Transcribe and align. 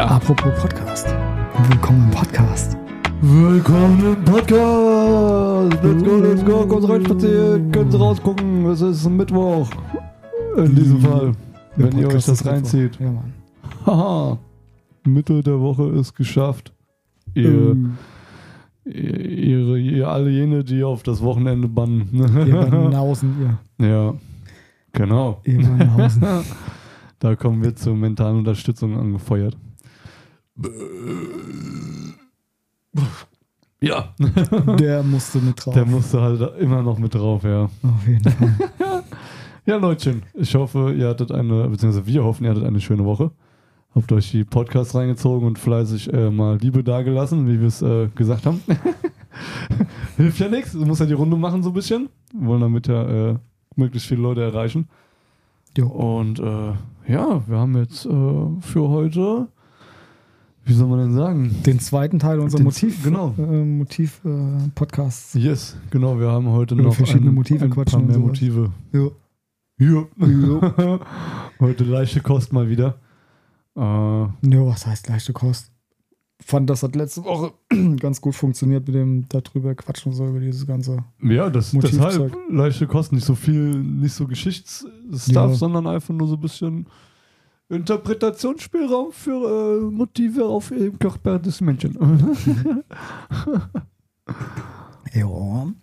Ja. 0.00 0.06
Apropos 0.06 0.50
Podcast. 0.62 1.14
Willkommen 1.68 2.04
im 2.04 2.10
Podcast. 2.10 2.74
Willkommen 3.20 4.14
im 4.16 4.24
Podcast. 4.24 5.84
Let's 5.84 6.02
go, 6.02 6.16
let's 6.16 6.42
go. 6.42 6.66
Kommt 6.66 6.88
rein 6.88 7.04
spazieren. 7.04 7.70
Könnt 7.70 7.94
rausgucken. 8.00 8.64
Es 8.70 8.80
ist 8.80 9.06
Mittwoch. 9.10 9.68
In 10.56 10.74
diesem 10.74 11.00
Fall. 11.00 11.32
Der 11.76 11.84
Wenn 11.92 11.98
ihr 11.98 12.06
euch 12.06 12.12
Podcast 12.14 12.28
das 12.30 12.38
Mittwoch. 12.44 12.52
reinzieht. 12.56 12.98
Ja, 12.98 13.10
Mann. 13.12 13.32
Haha. 13.84 14.38
Mitte 15.04 15.42
der 15.42 15.60
Woche 15.60 15.90
ist 15.90 16.14
geschafft. 16.14 16.72
Ihr, 17.34 17.50
Ähm, 17.50 17.98
ihr, 18.86 19.20
ihre, 19.20 19.78
ihr 19.78 20.08
alle 20.08 20.30
jene, 20.30 20.64
die 20.64 20.82
auf 20.82 21.02
das 21.02 21.20
Wochenende 21.20 21.68
bannen. 21.68 22.08
Ihr 22.14 22.54
Banausen, 22.70 23.34
ihr. 23.78 23.86
ja. 23.86 24.14
Genau. 24.92 25.42
Ihr. 25.44 25.60
Da 27.18 27.36
kommen 27.36 27.62
wir 27.62 27.76
zur 27.76 27.94
mentalen 27.96 28.38
Unterstützung 28.38 28.98
angefeuert. 28.98 29.54
Ja, 33.82 34.14
Der 34.78 35.02
musste 35.02 35.38
mit 35.38 35.64
drauf. 35.64 35.72
der 35.74 35.86
musste 35.86 36.20
halt 36.20 36.58
immer 36.60 36.82
noch 36.82 36.98
mit 36.98 37.14
drauf, 37.14 37.44
ja. 37.44 37.64
Auf 37.64 38.06
jeden 38.06 38.30
Fall. 38.30 38.54
Ja, 39.66 39.76
Leutchen, 39.76 40.22
ich 40.34 40.54
hoffe, 40.54 40.92
ihr 40.94 41.06
hattet 41.06 41.30
eine, 41.30 41.68
beziehungsweise 41.68 42.06
wir 42.06 42.24
hoffen, 42.24 42.44
ihr 42.44 42.50
hattet 42.50 42.64
eine 42.64 42.80
schöne 42.80 43.04
Woche. 43.04 43.30
Habt 43.94 44.10
euch 44.10 44.30
die 44.30 44.42
Podcasts 44.42 44.94
reingezogen 44.94 45.46
und 45.46 45.58
fleißig 45.58 46.12
äh, 46.12 46.30
mal 46.30 46.56
Liebe 46.56 46.82
dagelassen, 46.82 47.46
wie 47.46 47.60
wir 47.60 47.68
es 47.68 47.80
äh, 47.82 48.08
gesagt 48.14 48.46
haben. 48.46 48.62
Hilft 50.16 50.40
ja 50.40 50.48
nichts, 50.48 50.72
du 50.72 50.84
musst 50.86 51.00
ja 51.00 51.06
die 51.06 51.12
Runde 51.12 51.36
machen 51.36 51.62
so 51.62 51.70
ein 51.70 51.74
bisschen. 51.74 52.08
Wir 52.32 52.48
wollen 52.48 52.62
damit 52.62 52.88
ja 52.88 53.30
äh, 53.32 53.36
möglichst 53.76 54.08
viele 54.08 54.22
Leute 54.22 54.42
erreichen. 54.42 54.88
Jo. 55.76 55.86
Und 55.88 56.40
äh, 56.40 56.72
ja, 57.12 57.42
wir 57.46 57.58
haben 57.58 57.76
jetzt 57.76 58.06
äh, 58.06 58.10
für 58.60 58.88
heute, 58.88 59.46
wie 60.70 60.74
soll 60.74 60.86
man 60.86 61.00
denn 61.00 61.12
sagen? 61.12 61.54
Den 61.66 61.80
zweiten 61.80 62.20
Teil 62.20 62.38
unserer 62.38 62.62
Motiv, 62.62 63.02
genau. 63.02 63.34
äh, 63.36 63.64
Motiv 63.64 64.20
äh, 64.24 64.68
Podcasts. 64.74 65.34
Yes, 65.34 65.76
genau, 65.90 66.18
wir 66.20 66.28
haben 66.28 66.48
heute 66.48 66.74
Über 66.74 66.84
noch 66.84 66.94
verschiedene 66.94 67.30
ein, 67.30 67.34
Motive 67.34 67.64
ein 67.64 67.70
quatschen 67.72 68.06
paar 68.06 68.08
mehr. 68.16 68.18
Motive. 68.18 68.70
Jo. 68.92 69.12
Ja. 69.78 70.06
heute 71.60 71.84
leichte 71.84 72.20
Kost 72.20 72.52
mal 72.52 72.68
wieder. 72.68 72.98
Äh, 73.76 73.80
Ja, 73.80 74.30
was 74.66 74.86
heißt 74.86 75.08
leichte 75.08 75.32
Kost? 75.32 75.72
Fand, 76.42 76.70
das 76.70 76.82
hat 76.82 76.94
letzte 76.96 77.24
Woche 77.24 77.52
ganz 77.98 78.20
gut 78.20 78.34
funktioniert 78.34 78.86
mit 78.86 78.94
dem 78.94 79.24
darüber 79.28 79.74
quatschen, 79.74 80.12
so 80.12 80.26
über 80.26 80.38
dieses 80.40 80.66
ganze. 80.66 80.98
ja, 81.22 81.50
das, 81.50 81.72
Motivzeug. 81.72 82.00
deshalb 82.32 82.36
leichte 82.50 82.86
Kost, 82.86 83.12
nicht 83.12 83.26
so 83.26 83.34
viel, 83.34 83.74
nicht 83.74 84.14
so 84.14 84.26
Geschichtsstuff, 84.26 85.26
Ja. 85.26 85.48
sondern 85.48 85.86
einfach 85.86 86.14
nur 86.14 86.28
so 86.28 86.34
ein 86.36 86.40
bisschen 86.40 86.86
Interpretationsspielraum 87.70 89.12
für 89.12 89.78
äh, 89.78 89.90
Motive 89.90 90.44
auf 90.44 90.68
dem 90.68 90.98
Körper 90.98 91.38
des 91.38 91.60
Menschen. 91.60 91.96
Ja. 95.12 95.26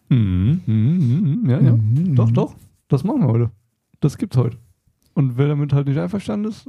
mhm, 0.09 0.61
mhm, 0.65 1.41
mhm, 1.41 1.49
ja, 1.49 1.59
ja. 1.59 1.73
Mhm, 1.73 2.15
Doch, 2.15 2.29
mhm. 2.29 2.33
doch. 2.33 2.55
Das 2.87 3.03
machen 3.03 3.21
wir 3.21 3.27
heute. 3.27 3.51
Das 3.99 4.17
gibt's 4.17 4.37
heute. 4.37 4.57
Und 5.15 5.37
wer 5.37 5.49
damit 5.49 5.73
halt 5.73 5.87
nicht 5.87 5.97
einverstanden 5.99 6.47
ist, 6.49 6.65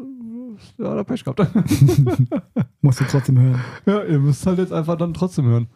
ja, 0.77 0.91
hat 0.91 0.97
er 0.97 1.05
Pech 1.05 1.23
gehabt. 1.25 1.41
Musst 2.81 3.01
du 3.01 3.05
trotzdem 3.05 3.39
hören. 3.39 3.61
ja, 3.87 4.03
ihr 4.03 4.19
müsst 4.19 4.45
halt 4.45 4.59
jetzt 4.59 4.73
einfach 4.73 4.97
dann 4.97 5.15
trotzdem 5.15 5.45
hören. 5.45 5.69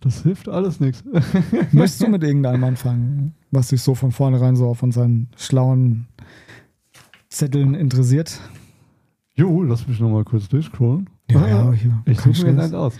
Das 0.00 0.22
hilft 0.22 0.48
alles 0.48 0.80
nichts. 0.80 1.04
Möchtest 1.72 2.02
du 2.02 2.08
mit 2.08 2.22
irgendeinem 2.22 2.64
anfangen, 2.64 3.34
was 3.50 3.68
dich 3.68 3.82
so 3.82 3.94
von 3.94 4.12
vornherein 4.12 4.56
so 4.56 4.68
auf 4.68 4.82
unseren 4.82 5.28
schlauen 5.36 6.06
Zetteln 7.28 7.74
interessiert? 7.74 8.40
Jo, 9.36 9.62
lass 9.62 9.86
mich 9.86 10.00
nochmal 10.00 10.24
kurz 10.24 10.48
durchscrollen. 10.48 11.10
Ja, 11.30 11.46
ja, 11.46 11.72
hier. 11.72 12.02
Ich 12.06 12.18
suche 12.20 12.42
mir 12.44 12.52
jetzt 12.52 12.60
eins 12.64 12.72
aus. 12.74 12.94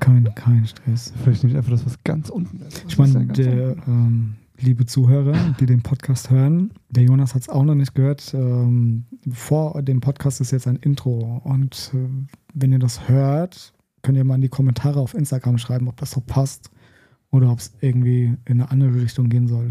kein, 0.00 0.34
kein 0.34 0.64
Stress. 0.66 1.12
Vielleicht 1.22 1.44
nicht 1.44 1.54
einfach 1.56 1.72
das, 1.72 1.84
was 1.84 2.02
ganz 2.04 2.30
unten 2.30 2.60
ist. 2.62 2.84
Ich 2.88 2.98
Was 2.98 3.08
ist 3.08 3.14
meine, 3.14 3.26
unten? 3.28 3.82
ähm, 3.86 4.34
liebe 4.58 4.86
Zuhörer, 4.86 5.34
die 5.60 5.66
den 5.66 5.82
Podcast 5.82 6.30
hören, 6.30 6.72
der 6.88 7.02
Jonas 7.04 7.34
hat 7.34 7.42
es 7.42 7.48
auch 7.50 7.64
noch 7.64 7.74
nicht 7.74 7.94
gehört. 7.94 8.32
Ähm, 8.32 9.04
vor 9.30 9.82
dem 9.82 10.00
Podcast 10.00 10.40
ist 10.40 10.52
jetzt 10.52 10.66
ein 10.66 10.76
Intro. 10.76 11.42
Und 11.44 11.92
äh, 11.94 12.08
wenn 12.54 12.72
ihr 12.72 12.78
das 12.78 13.06
hört, 13.08 13.74
könnt 14.00 14.16
ihr 14.16 14.24
mal 14.24 14.36
in 14.36 14.40
die 14.40 14.48
Kommentare 14.48 15.00
auf 15.00 15.12
Instagram 15.12 15.58
schreiben, 15.58 15.88
ob 15.88 15.96
das 15.98 16.12
so 16.12 16.20
passt 16.20 16.70
oder 17.30 17.50
ob 17.50 17.58
es 17.58 17.74
irgendwie 17.82 18.36
in 18.46 18.60
eine 18.62 18.70
andere 18.70 18.94
Richtung 19.02 19.28
gehen 19.28 19.48
soll. 19.48 19.68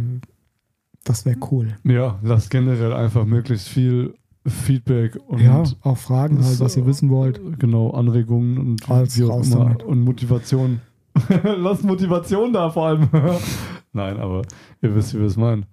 Das 1.04 1.26
wäre 1.26 1.38
cool. 1.52 1.76
Ja, 1.84 2.20
lasst 2.22 2.52
generell 2.52 2.94
einfach 2.94 3.26
möglichst 3.26 3.68
viel 3.68 4.14
Feedback 4.48 5.18
und 5.28 5.42
ja, 5.42 5.64
auch 5.82 5.98
Fragen 5.98 6.44
halt, 6.44 6.60
was 6.60 6.76
ihr 6.78 6.84
so, 6.84 6.88
wissen 6.88 7.10
wollt. 7.10 7.42
Genau, 7.60 7.92
Anregungen 7.92 8.58
und 8.58 8.90
Alles 8.90 9.18
wie 9.18 9.24
auch 9.24 9.44
immer. 9.44 9.66
damit. 9.66 9.84
Und 9.84 10.02
Motivation. 10.04 10.82
lasst 11.44 11.84
Motivation 11.84 12.54
da 12.54 12.70
vor 12.70 12.88
allem. 12.88 13.10
Nein, 13.94 14.18
aber 14.18 14.44
ihr 14.82 14.94
wisst, 14.96 15.14
wie 15.14 15.20
wir 15.20 15.26
es 15.28 15.38
meinen. 15.38 15.66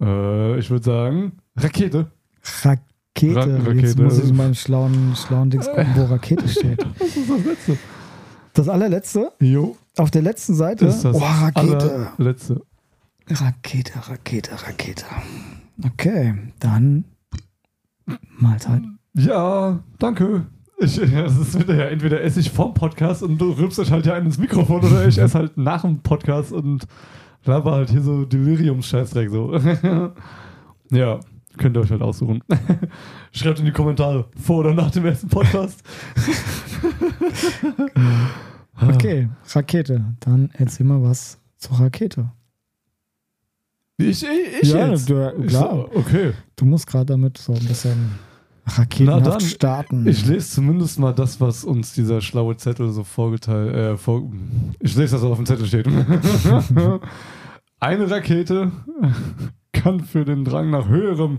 Äh, 0.00 0.58
ich 0.58 0.70
würde 0.70 0.84
sagen, 0.84 1.32
Rakete. 1.56 2.10
Rakete. 2.62 3.36
Ra- 3.36 3.46
Jetzt 3.46 3.66
Rakete. 3.66 4.02
muss 4.02 4.18
ich 4.18 4.28
in 4.30 4.36
meinen 4.36 4.54
schlauen, 4.54 5.14
schlauen 5.16 5.50
Dings 5.50 5.66
gucken, 5.68 5.86
wo 5.94 6.04
Rakete 6.04 6.48
steht. 6.48 6.84
Das 6.98 7.16
ist 7.16 7.30
das 7.30 7.44
Letzte. 7.44 7.78
Das 8.54 8.68
allerletzte, 8.68 9.32
Jo, 9.40 9.76
auf 9.98 10.10
der 10.10 10.22
letzten 10.22 10.54
Seite. 10.54 10.86
ist 10.86 11.02
das 11.04 11.14
oh, 11.16 11.22
Rakete. 11.22 12.08
Letzte. 12.18 12.62
Rakete, 13.28 13.92
Rakete, 14.08 14.50
Rakete. 14.66 15.04
Okay, 15.84 16.34
dann 16.58 17.04
Mahlzeit. 18.38 18.82
Ja, 19.14 19.80
danke. 19.98 20.46
Ich, 20.78 20.96
das 21.14 21.38
ist 21.38 21.68
ja, 21.68 21.84
entweder 21.86 22.22
esse 22.22 22.40
ich 22.40 22.50
vorm 22.50 22.74
Podcast 22.74 23.22
und 23.22 23.38
du 23.38 23.52
rülpst 23.52 23.78
euch 23.78 23.90
halt 23.90 24.06
ja 24.06 24.14
ein 24.14 24.26
ins 24.26 24.38
Mikrofon 24.38 24.84
oder 24.84 25.06
ich 25.06 25.18
esse 25.18 25.38
halt 25.38 25.56
nach 25.56 25.82
dem 25.82 26.00
Podcast 26.00 26.52
und 26.52 26.86
laber 27.44 27.72
halt 27.72 27.90
hier 27.90 28.02
so 28.02 28.24
Deliriums-Scheißdreck 28.24 29.30
so. 29.30 29.56
ja, 30.90 31.20
könnt 31.56 31.76
ihr 31.76 31.80
euch 31.80 31.90
halt 31.90 32.02
aussuchen. 32.02 32.42
Schreibt 33.32 33.60
in 33.60 33.64
die 33.64 33.72
Kommentare, 33.72 34.26
vor 34.36 34.58
oder 34.58 34.74
nach 34.74 34.90
dem 34.90 35.06
ersten 35.06 35.28
Podcast. 35.28 35.82
Okay, 38.80 39.28
Rakete. 39.52 40.04
Dann 40.20 40.50
erzähl 40.54 40.84
mal 40.84 41.02
was 41.02 41.38
zur 41.56 41.80
Rakete. 41.80 42.30
Ich, 43.98 44.22
ich, 44.22 44.62
ich 44.62 44.68
Ja, 44.72 44.88
jetzt? 44.90 45.08
du- 45.08 45.32
Ich 45.40 45.46
klar. 45.48 45.70
so, 45.70 45.98
okay. 45.98 46.32
Du 46.56 46.64
musst 46.66 46.86
gerade 46.86 47.06
damit 47.06 47.38
so 47.38 47.52
ein 47.54 47.64
bisschen 47.64 48.10
raketenhaft 48.66 49.26
dann, 49.26 49.40
starten. 49.40 50.06
Ich 50.06 50.26
lese 50.26 50.48
zumindest 50.50 50.98
mal 50.98 51.12
das, 51.12 51.40
was 51.40 51.64
uns 51.64 51.94
dieser 51.94 52.20
schlaue 52.20 52.56
Zettel 52.56 52.90
so 52.90 53.04
vorgeteilt. 53.04 53.74
Äh, 53.74 53.96
vor, 53.96 54.30
ich 54.80 54.94
lese 54.96 55.12
das, 55.16 55.22
was 55.22 55.30
auf 55.30 55.36
dem 55.38 55.46
Zettel 55.46 55.66
steht. 55.66 55.86
Eine 57.80 58.10
Rakete 58.10 58.72
kann 59.72 60.00
für 60.00 60.24
den 60.24 60.44
Drang 60.44 60.70
nach 60.70 60.88
höherem. 60.88 61.38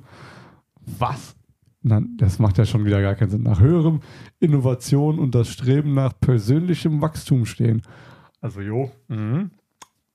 Was? 1.00 1.36
Nein, 1.84 2.16
das 2.18 2.40
macht 2.40 2.58
ja 2.58 2.66
schon 2.66 2.86
wieder 2.86 3.02
gar 3.02 3.16
keinen 3.16 3.30
Sinn. 3.30 3.44
Nach 3.44 3.60
höherem 3.60 4.02
Innovation 4.40 5.20
und 5.20 5.36
das 5.36 5.50
Streben 5.50 5.94
nach 5.94 6.14
persönlichem 6.20 7.02
Wachstum 7.02 7.46
stehen. 7.46 7.82
Also, 8.42 8.62
jo. 8.62 8.92
Mhm. 9.08 9.52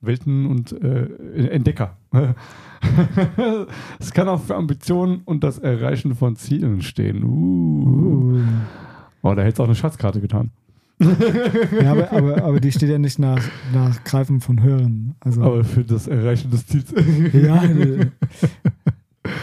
Welten 0.01 0.47
und 0.47 0.73
äh, 0.73 1.49
Entdecker. 1.49 1.97
Es 3.99 4.13
kann 4.13 4.29
auch 4.29 4.41
für 4.41 4.57
Ambitionen 4.57 5.23
und 5.25 5.45
das 5.45 5.59
Erreichen 5.59 6.15
von 6.15 6.37
Zielen 6.37 6.83
stehen. 6.83 7.25
Uh. 7.25 8.41
Oh, 9.23 9.35
da 9.35 9.43
hätte 9.43 9.55
es 9.55 9.61
auch 9.61 9.67
eine 9.67 9.75
Schatzkarte 9.75 10.21
getan. 10.21 10.51
Ja, 11.83 11.93
aber, 11.93 12.13
aber, 12.13 12.45
aber 12.45 12.61
die 12.61 12.71
steht 12.71 12.91
ja 12.91 12.99
nicht 12.99 13.19
nach, 13.19 13.43
nach 13.73 14.05
Greifen 14.05 14.41
von 14.41 14.63
Hören. 14.63 15.15
Also, 15.21 15.43
Aber 15.43 15.65
für 15.65 15.85
das 15.85 16.07
Erreichen 16.07 16.51
des 16.51 16.67
Ziels. 16.67 16.95
ja, 17.33 17.63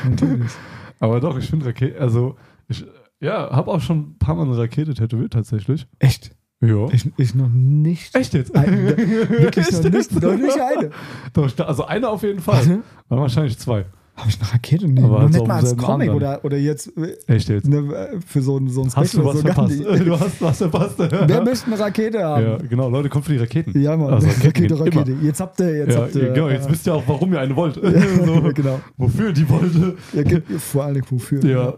natürlich. 0.09 0.51
Aber 0.99 1.19
doch, 1.19 1.37
ich 1.37 1.49
finde 1.49 1.65
Rakete, 1.65 1.99
also 1.99 2.35
ich 2.67 2.85
ja, 3.19 3.49
habe 3.51 3.71
auch 3.71 3.81
schon 3.81 3.99
ein 3.99 4.17
paar 4.19 4.35
Mal 4.35 4.43
eine 4.43 4.57
Rakete 4.57 4.93
tätowiert 4.93 5.33
tatsächlich. 5.33 5.87
Echt? 5.99 6.31
Ja. 6.61 6.87
Ich, 6.91 7.09
ich 7.17 7.35
noch 7.35 7.49
nicht. 7.49 8.13
Echt 8.15 8.33
jetzt? 8.33 8.53
Ein- 8.55 8.85
Wirklich 8.87 9.67
Echt 9.69 9.83
noch 9.83 9.91
nicht, 9.91 10.11
jetzt? 10.11 10.21
noch 10.21 10.35
nicht 10.37 10.59
eine. 10.59 10.89
Doch, 11.33 11.67
also 11.67 11.85
eine 11.85 12.09
auf 12.09 12.21
jeden 12.23 12.41
Fall. 12.41 12.81
Waren 13.07 13.19
wahrscheinlich 13.21 13.57
zwei. 13.57 13.85
Habe 14.19 14.29
ich 14.29 14.39
eine 14.41 14.51
Rakete? 14.53 14.87
Nee, 14.87 15.03
Aber 15.03 15.21
noch 15.21 15.29
nicht 15.29 15.47
mal 15.47 15.55
als 15.59 15.75
Comic 15.77 16.09
Arm 16.09 16.15
oder, 16.17 16.39
oder 16.45 16.57
jetzt 16.57 16.91
äh, 16.97 17.15
Echt 17.27 17.49
jetzt? 17.49 17.67
ne, 17.67 17.77
äh, 17.77 18.19
für 18.25 18.41
so 18.41 18.57
ein, 18.57 18.67
so 18.69 18.81
ein 18.83 18.87
Hast 18.95 19.13
du 19.13 19.19
Special, 19.19 19.25
was 19.25 19.35
so 19.37 19.41
verpasst? 19.47 19.79
nicht. 19.79 20.07
Du 20.07 20.19
hast 20.19 20.41
was 20.41 20.57
verpasst. 20.57 20.95
Wer 21.27 21.43
möchte 21.43 21.67
eine 21.67 21.79
Rakete 21.79 22.23
haben? 22.23 22.43
ja, 22.43 22.57
genau, 22.57 22.89
Leute, 22.89 23.09
kommt 23.09 23.25
für 23.25 23.33
die 23.33 23.39
Raketen. 23.39 23.79
Ja, 23.81 23.95
Mann. 23.97 24.13
Also, 24.13 24.27
Rakete, 24.27 24.73
immer. 24.75 24.85
Rakete. 24.85 25.15
Jetzt 25.21 25.39
habt 25.39 25.59
ihr, 25.59 25.77
jetzt 25.77 25.93
Ja, 25.95 26.01
habt 26.01 26.15
ihr. 26.15 26.29
genau, 26.31 26.49
jetzt 26.49 26.67
äh, 26.67 26.71
wisst 26.71 26.87
ihr 26.87 26.93
auch, 26.95 27.03
warum 27.07 27.33
ihr 27.33 27.39
eine 27.39 27.55
wollt. 27.55 27.75
so, 28.25 28.41
genau. 28.53 28.79
wofür 28.97 29.31
die 29.31 29.47
wollte. 29.49 29.95
Ja, 30.13 30.23
vor 30.59 30.83
allem 30.85 31.03
wofür. 31.09 31.43
Ja, 31.45 31.73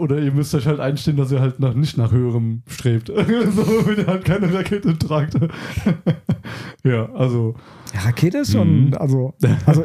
oder 0.00 0.18
ihr 0.18 0.32
müsst 0.32 0.54
euch 0.54 0.66
halt 0.66 0.80
einstellen, 0.80 1.16
dass 1.16 1.30
ihr 1.32 1.40
halt 1.40 1.60
nach, 1.60 1.74
nicht 1.74 1.96
nach 1.98 2.12
höherem 2.12 2.62
strebt. 2.66 3.08
so, 3.08 3.16
wenn 3.86 3.98
ihr 3.98 4.06
halt 4.06 4.24
keine 4.24 4.52
Rakete 4.52 4.98
tragt. 4.98 5.34
Ja, 6.84 7.08
also. 7.14 7.54
Ja, 7.94 8.00
Rakete 8.00 8.38
ist 8.38 8.52
schon, 8.52 8.86
Mhm. 8.86 8.94
also, 8.94 9.34
also 9.66 9.84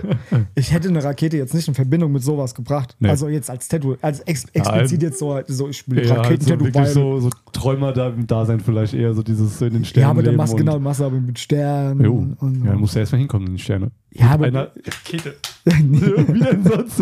ich 0.55 0.71
hätte 0.71 0.87
eine 0.87 1.03
Rakete 1.03 1.35
jetzt 1.37 1.53
nicht 1.53 1.67
in 1.67 1.73
Verbindung 1.73 2.11
mit 2.13 2.23
sowas 2.23 2.55
gebracht. 2.55 2.95
Nee. 2.99 3.09
Also 3.09 3.27
jetzt 3.27 3.49
als 3.49 3.67
Tattoo, 3.67 3.97
als 4.01 4.21
ex 4.21 4.45
explizit 4.53 5.01
Nein. 5.01 5.09
jetzt 5.09 5.19
so, 5.19 5.39
so 5.47 5.67
ich 5.67 5.89
will 5.89 6.05
Ja, 6.07 6.15
halt 6.23 6.41
so 6.41 6.53
Raketentattoo 6.53 6.73
weil. 6.79 6.87
so, 6.87 7.19
so 7.19 7.29
Träumer 7.51 7.91
da 7.91 8.07
im 8.09 8.25
Dasein 8.25 8.59
vielleicht 8.61 8.93
eher 8.93 9.13
so 9.13 9.23
dieses 9.23 9.59
so 9.59 9.65
in 9.65 9.73
den 9.73 9.85
Sternen. 9.85 10.03
ja, 10.05 10.09
aber 10.11 10.23
dann 10.23 10.35
machst 10.37 10.55
genau, 10.55 10.79
machst 10.79 11.01
du 11.01 11.05
aber 11.05 11.19
mit 11.19 11.37
Sternen. 11.37 12.03
Jo. 12.05 12.27
Und, 12.39 12.63
Ja, 12.63 12.71
dann 12.71 12.79
musst 12.79 12.95
du 12.95 12.99
erstmal 12.99 13.19
hinkommen 13.19 13.47
in 13.47 13.55
die 13.57 13.61
Sterne. 13.61 13.91
Ja, 14.13 14.29
aber 14.29 14.45
Einer 14.45 14.71
Rakete. 14.85 15.35
Wie 15.65 16.39
denn 16.39 16.63
sonst? 16.63 16.99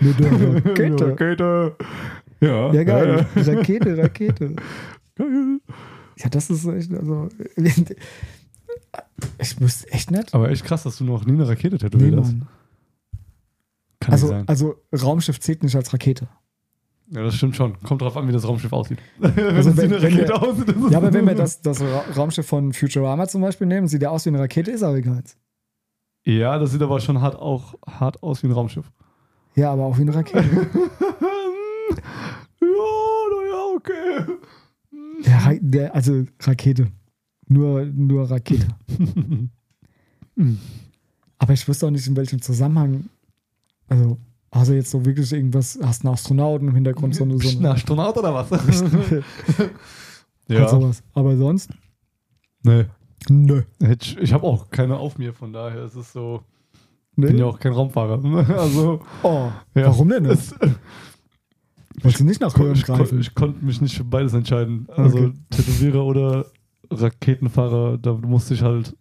mit 0.00 0.20
der 0.20 0.54
Rakete. 0.64 1.06
Rakete. 1.10 1.72
Ja. 2.40 2.72
Ja, 2.72 2.84
geil. 2.84 3.26
Ja, 3.34 3.42
Rakete, 3.42 3.98
Rakete. 3.98 4.54
geil. 5.16 5.58
Ja, 6.18 6.28
das 6.30 6.50
ist 6.50 6.66
echt, 6.66 6.92
also. 6.92 7.28
Ich 9.38 9.60
wüsste 9.60 9.90
echt 9.92 10.10
nicht. 10.10 10.34
Aber 10.34 10.50
echt 10.50 10.64
krass, 10.64 10.82
dass 10.82 10.96
du 10.98 11.04
noch 11.04 11.24
nie 11.24 11.32
eine 11.32 11.48
Rakete 11.48 11.78
tätowiert 11.78 12.14
Nee, 12.14 12.20
hast. 12.20 12.32
Mann. 12.32 12.48
Kann 14.00 14.12
Also, 14.12 14.28
sein. 14.28 14.48
also 14.48 14.76
Raumschiff 14.94 15.40
zählt 15.40 15.62
nicht 15.62 15.76
als 15.76 15.92
Rakete. 15.92 16.28
Ja, 17.12 17.22
das 17.24 17.34
stimmt 17.34 17.56
schon. 17.56 17.78
Kommt 17.82 18.02
drauf 18.02 18.16
an, 18.16 18.28
wie 18.28 18.32
das 18.32 18.46
Raumschiff 18.46 18.72
aussieht. 18.72 18.98
Also 19.20 19.76
wenn- 19.76 19.92
eine 19.92 20.02
wenn 20.02 20.12
Rakete 20.12 20.28
wir- 20.28 20.42
aussieht, 20.42 20.74
Ja, 20.90 20.98
aber 20.98 21.12
wenn 21.12 21.26
wir 21.26 21.34
das, 21.34 21.60
das 21.60 21.80
Ra 21.82 22.04
Raumschiff 22.16 22.46
von 22.46 22.72
Futurama 22.72 23.26
zum 23.28 23.40
Beispiel 23.42 23.66
nehmen, 23.66 23.88
sieht 23.88 24.00
der 24.02 24.12
aus 24.12 24.24
wie 24.24 24.30
eine 24.30 24.38
Rakete, 24.38 24.70
ist 24.70 24.82
aber 24.82 25.00
keins. 25.02 25.36
Ja, 26.24 26.58
das 26.58 26.70
sieht 26.72 26.82
aber 26.82 27.00
schon 27.00 27.20
hart, 27.20 27.34
auch 27.36 27.74
hart 27.86 28.22
aus 28.22 28.42
wie 28.42 28.46
ein 28.46 28.52
Raumschiff. 28.52 28.90
Ja, 29.56 29.72
aber 29.72 29.84
auch 29.86 29.96
wie 29.98 30.02
eine 30.02 30.14
Rakete. 30.14 30.38
ja, 32.60 32.68
naja, 33.30 33.64
okay. 33.74 34.24
Der, 35.24 35.58
der, 35.60 35.94
also 35.94 36.24
Rakete. 36.42 36.88
Nur, 37.50 37.84
nur 37.84 38.30
Rakete. 38.30 38.68
Aber 41.38 41.52
ich 41.52 41.66
wüsste 41.66 41.86
auch 41.86 41.90
nicht, 41.90 42.06
in 42.06 42.14
welchem 42.14 42.40
Zusammenhang. 42.40 43.06
Also, 43.88 44.18
also 44.52 44.72
jetzt 44.72 44.92
so 44.92 45.04
wirklich 45.04 45.32
irgendwas, 45.32 45.76
hast 45.82 46.04
einen 46.04 46.14
Astronauten 46.14 46.68
im 46.68 46.74
Hintergrund, 46.76 47.16
so 47.16 47.24
eine. 47.24 47.38
So 47.38 47.58
ein 47.58 47.66
Astronaut 47.66 48.16
oder 48.16 48.32
was? 48.32 48.50
halt 50.48 50.70
sowas. 50.70 51.02
Aber 51.12 51.36
sonst? 51.36 51.70
Nö. 52.62 52.84
Hätt 53.80 54.06
Ich, 54.06 54.16
ich 54.18 54.32
habe 54.32 54.46
auch 54.46 54.70
keine 54.70 54.96
auf 54.96 55.18
mir, 55.18 55.34
von 55.34 55.52
daher 55.52 55.84
ist 55.84 55.96
es 55.96 56.12
so. 56.12 56.44
Nee. 57.16 57.26
bin 57.26 57.38
ja 57.38 57.46
auch 57.46 57.58
kein 57.58 57.72
Raumfahrer. 57.72 58.22
also, 58.58 59.00
oh, 59.24 59.50
ja. 59.74 59.86
warum 59.86 60.08
denn? 60.08 60.26
Es, 60.26 60.54
Wolltest 62.02 62.20
du 62.20 62.24
nicht 62.24 62.40
nach 62.40 62.56
Hören 62.56 62.80
greifen? 62.80 63.20
ich 63.20 63.34
konnte 63.34 63.64
mich 63.64 63.80
nicht 63.80 63.96
für 63.96 64.04
beides 64.04 64.34
entscheiden. 64.34 64.86
Also 64.96 65.18
Okay. 65.18 65.32
Tätowierer 65.50 66.04
oder 66.04 66.46
Raketenfahrer, 66.90 67.98
da 67.98 68.14
musste 68.14 68.54
ich 68.54 68.62
halt. 68.62 68.96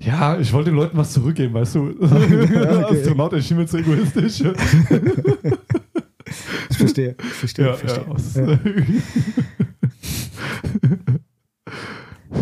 Ja, 0.00 0.38
ich 0.38 0.52
wollte 0.52 0.70
den 0.70 0.76
Leuten 0.76 0.96
was 0.96 1.12
zurückgeben, 1.12 1.54
weißt 1.54 1.74
du? 1.74 1.88
okay. 2.00 2.84
Astronaut 3.00 3.32
erschien 3.32 3.56
mir 3.56 3.66
zu 3.66 3.78
egoistisch. 3.78 4.42
Ich 6.70 6.76
verstehe. 6.76 7.16
Ich 7.18 7.26
verstehe. 7.32 7.66
ja, 7.66 7.74
ich 7.74 7.80
verstehe. 7.80 8.04
ja, 8.36 8.52
Ja. 8.52 8.58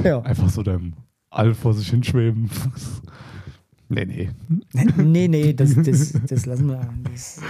Ja. 0.05 0.21
Einfach 0.23 0.49
so 0.51 0.63
deinem 0.63 0.93
All 1.31 1.55
vor 1.55 1.73
sich 1.75 1.89
hinschweben. 1.91 2.51
nee, 3.89 4.05
nee. 4.05 4.31
Nee, 4.97 5.29
nee, 5.29 5.53
das, 5.53 5.75
das, 5.75 6.13
das 6.27 6.47
lassen 6.47 6.69
wir. 6.69 6.89
Das, 7.11 7.41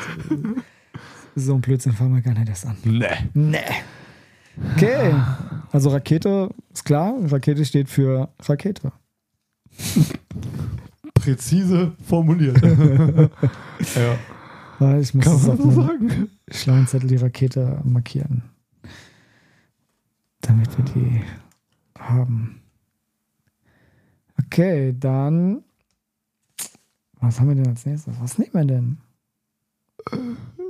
so 1.34 1.54
ein 1.54 1.60
Blödsinn 1.60 1.92
fangen 1.92 2.14
wir 2.14 2.22
gar 2.22 2.34
nicht 2.34 2.48
erst 2.48 2.66
an. 2.66 2.76
Nee. 2.84 3.06
Nee. 3.34 3.58
Okay. 4.74 5.14
Also 5.72 5.90
Rakete 5.90 6.50
ist 6.72 6.84
klar. 6.84 7.14
Rakete 7.30 7.64
steht 7.64 7.88
für 7.88 8.28
Rakete. 8.42 8.92
Präzise 11.14 11.92
formuliert. 12.06 12.60
ja, 12.62 14.18
Weil 14.78 15.00
Ich 15.02 15.12
muss 15.14 15.24
kann 15.24 15.32
das 15.34 15.46
man 15.46 15.58
auf 15.58 15.62
so 15.74 15.82
sagen. 15.82 16.30
schlauen 16.50 16.86
Zettel 16.86 17.08
die 17.08 17.16
Rakete 17.16 17.80
markieren. 17.84 18.42
Damit 20.42 20.76
wir 20.78 20.84
die 20.84 21.22
haben. 21.98 22.62
Okay, 24.44 24.94
dann. 24.98 25.62
Was 27.20 27.40
haben 27.40 27.48
wir 27.48 27.56
denn 27.56 27.66
als 27.66 27.84
nächstes? 27.86 28.14
Was 28.20 28.38
nehmen 28.38 28.52
wir 28.54 28.64
denn? 28.64 28.98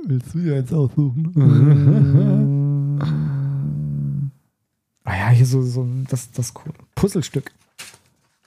Willst 0.07 0.33
du 0.33 0.39
dir 0.39 0.55
eins 0.55 0.73
aussuchen? 0.73 1.33
Ja, 5.27 5.33
hier 5.33 5.45
so, 5.45 5.61
so 5.61 5.85
das, 6.09 6.31
das. 6.31 6.53
Puzzlestück. 6.95 7.51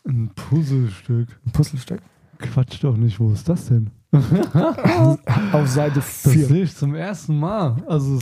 Ein 0.08 0.30
Puzzlestück. 0.34 1.28
Ein 1.44 1.52
Puzzlestück. 1.52 2.00
Quatsch 2.38 2.82
doch 2.82 2.96
nicht, 2.96 3.20
wo 3.20 3.30
ist 3.32 3.46
das 3.50 3.66
denn? 3.66 3.90
Auf 5.52 5.68
Seite 5.68 5.96
Das 5.96 6.22
4. 6.32 6.46
sehe 6.46 6.62
ich 6.62 6.74
zum 6.74 6.94
ersten 6.94 7.38
Mal. 7.38 7.76
Also, 7.86 8.18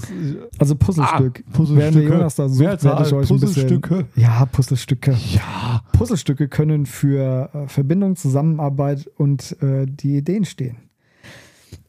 Also 0.58 0.74
Puzzlestück. 0.74 1.44
Ah, 1.46 1.52
Puzzlestücke. 1.52 1.76
Während 1.76 1.96
der 1.96 2.02
Jonas 2.02 2.34
da 2.34 2.48
sucht, 2.48 2.82
werde 2.82 3.04
ich 3.06 3.12
euch 3.12 3.30
ein 3.30 3.38
bisschen. 3.38 3.38
Puzzlestücke. 3.38 4.06
Ja, 4.16 4.44
Puzzlestücke. 4.46 5.16
Ja. 5.34 5.82
Puzzlestücke 5.92 6.48
können 6.48 6.84
für 6.86 7.50
äh, 7.54 7.68
Verbindung, 7.68 8.16
Zusammenarbeit 8.16 9.08
und 9.18 9.56
äh, 9.62 9.86
die 9.86 10.16
Ideen 10.16 10.44
stehen. 10.44 10.78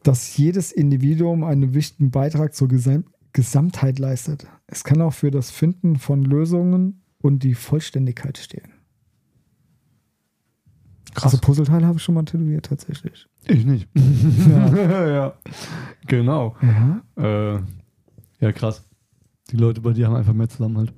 Dass 0.04 0.36
jedes 0.36 0.70
Individuum 0.70 1.42
einen 1.42 1.74
wichtigen 1.74 2.12
Beitrag 2.12 2.54
zur 2.54 2.68
Gesam 2.68 3.04
Gesamtheit 3.32 3.98
leistet. 3.98 4.46
Es 4.66 4.84
kann 4.84 5.00
auch 5.02 5.12
für 5.12 5.30
das 5.30 5.50
Finden 5.50 5.96
von 5.96 6.24
und 7.18 7.42
die 7.42 7.54
Vollständigkeit 7.54 8.38
stehen. 8.38 8.72
Krass. 11.14 11.24
Also 11.32 11.38
Puzzleteile 11.38 11.86
habe 11.86 11.98
ich 11.98 12.04
schon 12.04 12.14
mal 12.14 12.24
tätowiert 12.24 12.66
tatsächlich. 12.66 13.26
ich 13.46 13.64
nicht. 13.64 13.88
Ja. 14.48 15.06
ja. 15.08 15.34
Genau. 16.06 16.56
ja. 16.62 17.02
Äh, 17.56 17.60
ja, 18.40 18.52
krass. 18.52 18.84
Die 19.50 19.56
Leute 19.56 19.80
bei 19.80 19.92
dir 19.92 20.06
haben 20.06 20.16
einfach 20.16 20.32
mehr 20.32 20.48
Zusammenhalt. 20.48 20.92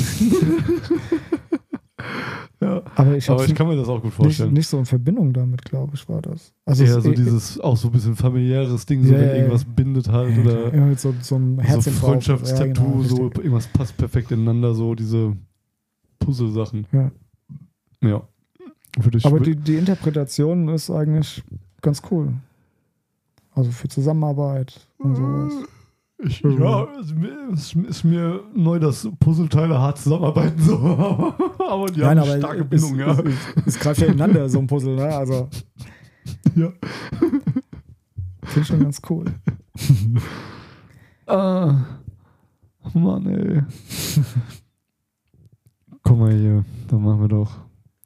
Aber 2.96 3.16
ich 3.16 3.28
Aber 3.28 3.44
ich 3.44 3.54
kann 3.54 3.66
mir 3.66 3.76
das 3.76 3.88
auch 3.88 3.96
gut 3.96 4.04
nicht, 4.06 4.14
vorstellen. 4.14 4.52
nicht 4.52 4.68
so 4.68 4.78
in 4.78 4.84
Verbindung 4.86 5.32
damit, 5.32 5.64
glaube 5.64 5.92
ich, 5.94 6.08
war 6.08 6.22
das. 6.22 6.52
Also 6.64 6.84
Eher 6.84 7.00
so 7.00 7.10
eh- 7.10 7.14
dieses, 7.14 7.58
auch 7.60 7.76
so 7.76 7.88
ein 7.88 7.92
bisschen 7.92 8.14
familiäres 8.16 8.86
Ding, 8.86 9.04
so 9.04 9.12
Ja, 9.12 9.20
wenn 9.20 9.36
irgendwas 9.36 9.64
bindet 9.64 10.08
halt 10.08 10.38
oder 10.38 10.74
ja, 10.74 10.94
so, 10.96 11.14
so 11.20 11.36
ein 11.36 11.56
so 11.56 11.62
Herzchen 11.62 11.92
drauf. 11.94 12.00
Freundschaftstattoo, 12.10 12.84
genau, 12.84 13.02
so 13.02 13.22
irgendwas 13.24 13.66
passt 13.68 13.96
perfekt 13.96 14.30
ineinander, 14.32 14.74
so 14.74 14.94
diese 14.94 15.36
Puzzle-Sachen. 16.20 16.86
Ja. 16.92 17.10
Ja. 18.02 18.22
Aber 19.24 19.40
die, 19.40 19.56
die 19.56 19.74
Interpretation 19.76 20.68
ist 20.68 20.88
eigentlich 20.90 21.42
ganz 21.82 22.00
cool. 22.10 22.32
Also 23.52 23.70
für 23.70 23.88
Zusammenarbeit 23.88 24.86
und 24.98 25.16
sowas. 25.16 25.52
Ich, 26.24 26.40
ja, 26.40 26.86
es 27.52 27.74
ist 27.74 28.04
mir- 28.04 28.40
neu, 28.54 28.78
dass 28.78 29.08
Puzzleteile 29.20 29.78
hart 29.78 29.98
zusammenarbeiten, 29.98 30.60
so. 30.62 30.76
aber 31.68 31.86
die 31.86 32.02
haben 32.04 32.18
eine 32.18 32.38
starke 32.38 32.64
Bindung, 32.64 32.98
ja. 32.98 33.16
es, 33.66 33.78
greift 33.78 34.00
ja 34.00 34.06
ineinander, 34.08 34.48
so 34.48 34.58
ein 34.58 34.66
Puzzle, 34.66 34.96
ne? 34.96 35.04
Also 35.14 35.48
ja. 36.56 36.72
finde 38.42 38.60
ich 38.60 38.66
schon 38.66 38.80
ganz 38.82 39.00
cool. 39.10 39.24
Ah, 41.26 41.84
Mann, 42.92 43.26
ey. 43.26 43.62
Komm 46.02 46.18
mal 46.20 46.32
hier, 46.32 46.64
dann 46.88 47.02
machen 47.02 47.20
wir 47.22 47.28
doch. 47.28 47.50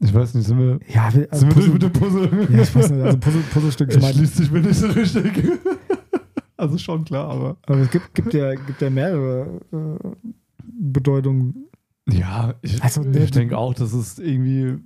Ich 0.01 0.15
weiß 0.15 0.35
nicht, 0.35 0.47
sind 0.47 0.59
wir, 0.59 0.79
Ja, 0.89 1.13
wir- 1.13 1.27
also 1.33 1.45
sind 1.51 1.57
wir 1.73 1.79
durch 1.79 1.93
Puzzle, 1.93 2.23
mit 2.23 2.31
dem 2.31 2.49
Puzzle? 2.49 2.57
ja, 2.57 2.63
ich 2.63 2.75
weiß 2.75 2.91
nicht, 2.91 3.03
also 3.03 3.19
Puzzle, 3.19 3.43
Puzzlestück, 3.53 3.89
ich 3.95 4.01
meine, 4.01 4.15
schließt 4.15 4.37
sich 4.37 4.51
mir 4.53 4.61
nicht 4.61 4.77
so 4.77 4.87
richtig. 4.87 5.33
Also 6.59 6.77
schon 6.77 7.05
klar, 7.05 7.31
aber. 7.31 7.57
aber 7.67 7.79
es 7.79 7.91
gibt, 7.91 8.15
gibt, 8.15 8.35
ja, 8.35 8.55
gibt 8.55 8.81
ja 8.83 8.91
mehrere 8.91 9.61
äh, 9.73 10.09
Bedeutungen. 10.63 11.69
Ja, 12.09 12.55
ich, 12.63 12.83
Also, 12.83 13.03
ne, 13.03 13.25
ich 13.25 13.31
denke 13.31 13.57
auch, 13.57 13.75
das 13.75 13.93
ist 13.93 14.19
irgendwie. 14.19 14.79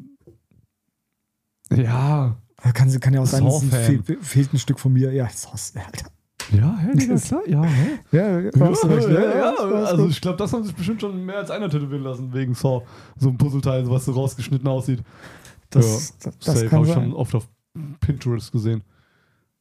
Ja. 1.75 2.37
Kann, 2.75 3.01
kann 3.01 3.15
ja 3.15 3.21
auch 3.23 3.27
sein, 3.27 3.45
dass 3.45 3.63
es 3.63 3.75
fehl, 3.75 4.03
fehlt 4.21 4.53
ein 4.53 4.59
Stück 4.59 4.79
von 4.79 4.93
mir. 4.93 5.13
Ja, 5.13 5.29
Sauce, 5.29 5.73
Alter. 5.75 6.11
Ja, 6.53 6.77
hä, 6.79 6.91
Digga, 6.95 7.17
klar, 7.17 7.49
ja, 7.49 7.63
hä? 7.63 7.99
Ja, 8.13 8.41
Ja, 8.41 8.49
recht, 8.51 9.09
ja, 9.09 9.37
ja, 9.37 9.55
also 9.55 10.09
ich 10.09 10.21
glaube, 10.21 10.37
das 10.37 10.53
haben 10.53 10.65
sich 10.65 10.75
bestimmt 10.75 11.01
schon 11.01 11.25
mehr 11.25 11.39
als 11.39 11.51
einer 11.51 11.71
tätowieren 11.71 12.03
lassen 12.03 12.33
wegen 12.35 12.55
Saw. 12.55 12.85
So 13.17 13.31
ein 13.31 13.39
Puzzleteil, 13.39 13.89
was 13.89 14.05
so 14.05 14.13
rausgeschnitten 14.13 14.69
aussieht. 14.69 15.03
das, 15.71 16.17
das, 16.19 16.39
das 16.39 16.55
Safe, 16.55 16.69
kann 16.69 16.79
habe 16.81 16.89
ich 16.89 16.95
schon 16.95 17.15
oft 17.15 17.35
auf 17.35 17.49
Pinterest 18.01 18.53
gesehen. 18.53 18.83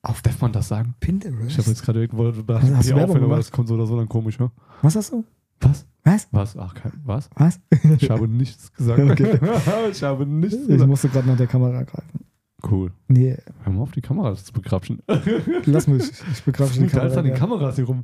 Auf 0.04 0.22
Darf 0.24 0.42
man 0.42 0.52
das 0.52 0.68
sagen? 0.68 0.96
Pinterest? 1.00 1.52
Ich 1.52 1.58
habe 1.60 1.70
jetzt 1.70 1.84
gerade 1.84 2.02
irgendwo 2.02 2.32
da 2.32 2.60
du 2.60 2.96
aber 2.96 3.20
gemacht? 3.20 3.40
das 3.40 3.52
kommt 3.52 3.68
so 3.68 3.76
oder 3.76 3.86
so 3.86 3.98
dann 3.98 4.10
komisch, 4.10 4.40
ja? 4.40 4.52
Was 4.82 4.96
hast 4.96 5.12
du? 5.12 5.24
Was? 5.60 5.86
Was? 6.04 6.28
Was? 6.32 6.58
Ach, 6.58 6.74
kein, 6.74 6.92
was? 7.06 7.30
Was? 7.36 7.60
Ich 8.00 8.10
habe 8.10 8.28
nichts 8.28 8.74
gesagt. 8.74 9.00
Okay. 9.12 9.40
ich 9.92 10.02
habe 10.02 10.26
nichts 10.26 10.58
Ich 10.58 10.68
gesagt. 10.68 10.90
musste 10.90 11.10
gerade 11.10 11.28
nach 11.28 11.38
der 11.38 11.46
Kamera 11.48 11.84
greifen. 11.84 12.26
Cool. 12.70 12.92
Nee, 13.08 13.38
Hör 13.64 13.74
mal 13.74 13.82
auf, 13.82 13.92
die 13.92 14.02
Kamera 14.02 14.36
zu 14.36 14.54
begrapschen. 14.54 15.02
lass 15.66 15.88
mich. 15.88 16.12
Ich 16.32 16.44
begreife 16.44 16.80
die 16.80 16.88
Kamera. 16.88 17.06
einfach 17.06 17.18
an 17.18 17.24
den 17.26 17.34
ja. 17.34 17.40
Kameras 17.40 17.76
hier 17.76 17.86
rum. 17.86 18.04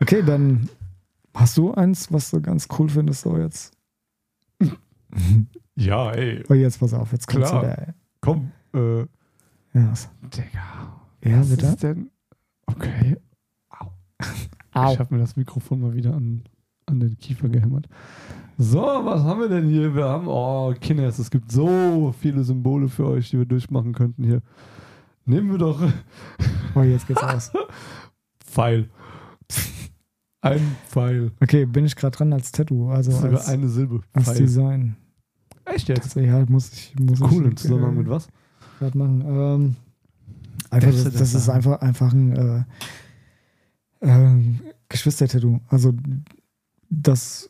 Okay, 0.00 0.22
dann 0.24 0.68
hast 1.34 1.56
du 1.56 1.72
eins, 1.74 2.12
was 2.12 2.30
du 2.30 2.40
ganz 2.40 2.66
cool 2.78 2.88
findest, 2.88 3.22
so 3.22 3.36
jetzt. 3.36 3.72
Ja, 5.76 6.10
ey. 6.12 6.42
Oh, 6.48 6.54
jetzt 6.54 6.80
pass 6.80 6.92
auf, 6.94 7.12
jetzt 7.12 7.26
kommt's 7.28 7.50
Klar. 7.50 7.62
wieder. 7.62 7.94
Komm, 8.20 8.50
äh, 8.74 9.04
Ja, 9.74 9.90
was? 9.90 10.08
Digga. 10.22 11.02
Ja, 11.24 11.40
was 11.40 11.48
bitte? 11.50 11.66
ist 11.66 11.82
denn? 11.82 12.10
Okay. 12.66 13.16
Ich 14.74 14.98
habe 14.98 15.14
mir 15.14 15.20
das 15.20 15.36
Mikrofon 15.36 15.82
mal 15.82 15.92
wieder 15.92 16.14
an, 16.14 16.44
an 16.86 16.98
den 16.98 17.18
Kiefer 17.18 17.50
gehämmert. 17.50 17.90
So, 18.56 18.80
was 18.80 19.22
haben 19.22 19.40
wir 19.40 19.48
denn 19.50 19.68
hier? 19.68 19.94
Wir 19.94 20.04
haben, 20.06 20.26
oh, 20.28 20.72
Kinders, 20.80 21.18
es 21.18 21.30
gibt 21.30 21.52
so 21.52 22.14
viele 22.18 22.42
Symbole 22.42 22.88
für 22.88 23.06
euch, 23.06 23.28
die 23.28 23.38
wir 23.38 23.44
durchmachen 23.44 23.92
könnten 23.92 24.24
hier. 24.24 24.40
Nehmen 25.26 25.50
wir 25.50 25.58
doch 25.58 25.78
Oh, 26.74 26.82
jetzt 26.82 27.06
geht's 27.06 27.22
aus. 27.22 27.52
Pfeil. 28.44 28.88
Ein 30.40 30.76
Pfeil. 30.88 31.32
Okay, 31.40 31.66
bin 31.66 31.84
ich 31.84 31.94
gerade 31.94 32.16
dran 32.16 32.32
als 32.32 32.50
Tattoo, 32.50 32.90
also 32.90 33.14
als, 33.26 33.48
eine 33.48 33.68
Silbe. 33.68 34.00
als 34.12 34.24
Pfeil. 34.24 34.38
Design. 34.38 34.96
Echt 35.64 35.88
jetzt? 35.88 36.16
Also, 36.16 36.20
ja, 36.20 36.44
muss 36.48 36.72
ich, 36.72 36.94
muss 36.98 37.20
Cool, 37.20 37.42
ich, 37.42 37.50
im 37.50 37.56
Zusammenhang 37.56 37.94
äh, 37.96 37.98
mit 37.98 38.08
was? 38.08 38.28
Grad 38.82 38.94
machen. 38.94 39.22
Ähm, 39.26 39.76
einfach, 40.70 40.90
das, 40.90 41.04
das 41.04 41.14
das 41.14 41.34
ist 41.34 41.48
einfach, 41.48 41.80
einfach 41.80 42.12
ein 42.12 42.36
äh, 42.36 42.64
ähm, 44.02 44.60
Geschwister-Tattoo. 44.88 45.60
Also 45.68 45.92
das 46.90 47.48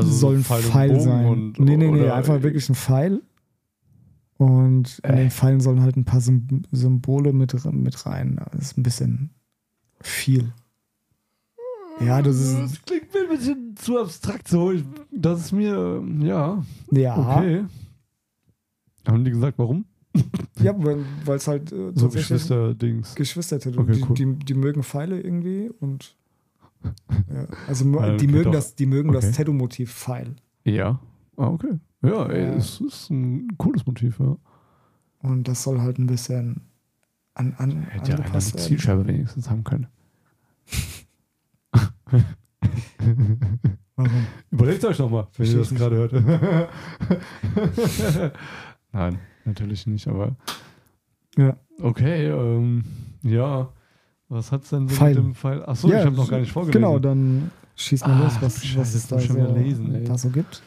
soll 0.00 0.36
ein 0.36 0.44
Pfeil 0.44 0.62
Pfeil, 0.62 1.00
sein. 1.00 1.26
Und, 1.26 1.58
nee, 1.58 1.76
nee, 1.76 1.90
nee, 1.90 2.00
oder- 2.02 2.14
einfach 2.14 2.42
wirklich 2.42 2.68
ein 2.68 2.74
Pfeil. 2.74 3.22
Und 4.36 5.00
in 5.02 5.10
Äh. 5.10 5.16
den 5.16 5.30
Pfeilen 5.30 5.60
sollen 5.60 5.80
halt 5.82 5.96
ein 5.96 6.04
paar 6.04 6.20
Sym 6.20 6.46
Symbole 6.70 7.32
mit, 7.32 7.54
mit 7.72 8.06
rein. 8.06 8.40
Das 8.52 8.62
ist 8.62 8.78
ein 8.78 8.82
bisschen 8.84 9.30
viel. 10.00 10.52
Ja, 12.00 12.22
das 12.22 12.36
ist. 12.36 12.56
Das 12.56 12.84
klingt 12.84 13.12
mir 13.12 13.22
ein 13.22 13.28
bisschen 13.36 13.74
zu 13.76 13.98
abstrakt 13.98 14.46
so. 14.46 14.70
Ich, 14.70 14.84
das 15.10 15.40
ist 15.40 15.52
mir, 15.52 16.04
ja, 16.20 16.62
Ja, 16.92 17.16
okay. 17.18 17.64
Haben 19.08 19.24
die 19.24 19.30
gesagt, 19.30 19.58
warum? 19.58 19.84
ja 20.60 20.74
weil 20.78 21.36
es 21.36 21.46
halt 21.48 21.70
äh, 21.72 21.92
So 21.94 22.08
Geschwister-Dings. 22.08 23.14
Geschwister-Tattoo. 23.14 23.80
Okay, 23.80 23.92
die, 23.92 24.02
cool. 24.04 24.14
die, 24.14 24.44
die 24.44 24.54
mögen 24.54 24.82
Pfeile 24.82 25.20
irgendwie 25.20 25.70
und 25.80 26.16
ja, 27.32 27.46
also 27.66 27.84
Ja, 28.00 28.16
die 28.16 28.26
mögen 28.28 28.52
das, 28.52 28.74
die 28.74 28.86
mögen 28.86 29.12
das 29.12 29.24
Okay. 29.26 29.34
Tattoo-Motiv 29.36 29.92
Pfeil. 29.92 30.36
Ja. 30.64 31.00
Ah, 31.36 31.48
okay. 31.48 31.78
Ja, 32.02 32.26
ey, 32.26 32.44
Ja. 32.44 32.54
es 32.54 32.80
ist 32.80 33.10
ein 33.10 33.48
cooles 33.58 33.84
Motiv, 33.86 34.18
ja. 34.20 34.36
Und 35.20 35.48
das 35.48 35.62
soll 35.64 35.80
halt 35.80 35.98
ein 35.98 36.06
bisschen 36.06 36.60
an, 37.34 37.54
an 37.58 37.82
Hätte 37.82 38.12
ja 38.12 38.18
eine. 38.18 38.32
Zielscheibe 38.62 39.06
wenigstens 39.06 39.50
haben 39.50 39.64
können. 39.64 39.86
Warum? 43.96 44.26
Überlegt 44.50 44.84
euch 44.84 44.96
doch 44.96 45.10
mal, 45.10 45.26
wenn 45.36 45.46
ihr 45.50 45.58
das 45.58 45.70
gerade 45.74 45.96
hört. 45.96 46.12
Nein, 48.92 49.18
natürlich 49.44 49.86
nicht, 49.86 50.06
aber. 50.08 50.36
Ja. 51.36 51.56
Okay, 51.80 52.26
ähm, 52.28 52.84
ja. 53.22 53.68
Was 54.28 54.52
hat's 54.52 54.70
denn 54.70 54.88
so 54.88 54.96
Pfeil. 54.96 55.14
mit 55.14 55.24
dem 55.24 55.34
Pfeil? 55.34 55.64
Achso, 55.64 55.88
Ja, 55.88 56.00
ich 56.00 56.06
habe 56.06 56.16
noch 56.16 56.28
gar 56.28 56.40
nicht 56.40 56.52
vorgelesen. 56.52 56.82
Genau, 56.82 56.98
dann 56.98 57.50
schieß 57.76 58.02
mal 58.02 58.12
Ah, 58.14 58.24
los, 58.24 58.32
was, 58.40 58.64
Scheiße, 58.64 58.78
was 58.78 58.94
es 58.94 59.06
da 59.06 59.18
so, 59.20 59.54
lesen, 59.54 60.04
da 60.04 60.18
so 60.18 60.28
gibt. 60.30 60.62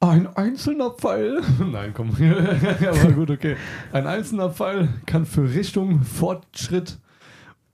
Ein 0.00 0.26
einzelner 0.36 0.90
Pfeil. 0.90 1.40
Nein, 1.72 1.92
komm. 1.94 2.10
Aber 2.14 3.12
gut, 3.12 3.30
okay. 3.30 3.56
Ein 3.92 4.06
einzelner 4.06 4.50
Pfeil 4.50 4.88
kann 5.06 5.24
für 5.24 5.50
Richtung, 5.54 6.02
Fortschritt 6.02 6.98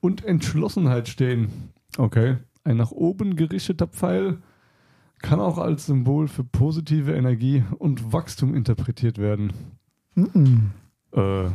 und 0.00 0.24
Entschlossenheit 0.24 1.08
stehen. 1.08 1.70
Okay. 1.98 2.36
Ein 2.64 2.76
nach 2.76 2.92
oben 2.92 3.34
gerichteter 3.34 3.88
Pfeil 3.88 4.38
kann 5.22 5.40
auch 5.40 5.58
als 5.58 5.86
Symbol 5.86 6.28
für 6.28 6.44
positive 6.44 7.12
Energie 7.12 7.64
und 7.78 8.12
Wachstum 8.12 8.54
interpretiert 8.54 9.18
werden. 9.18 9.52
Mhm. 10.14 10.70
Äh, 11.14 11.48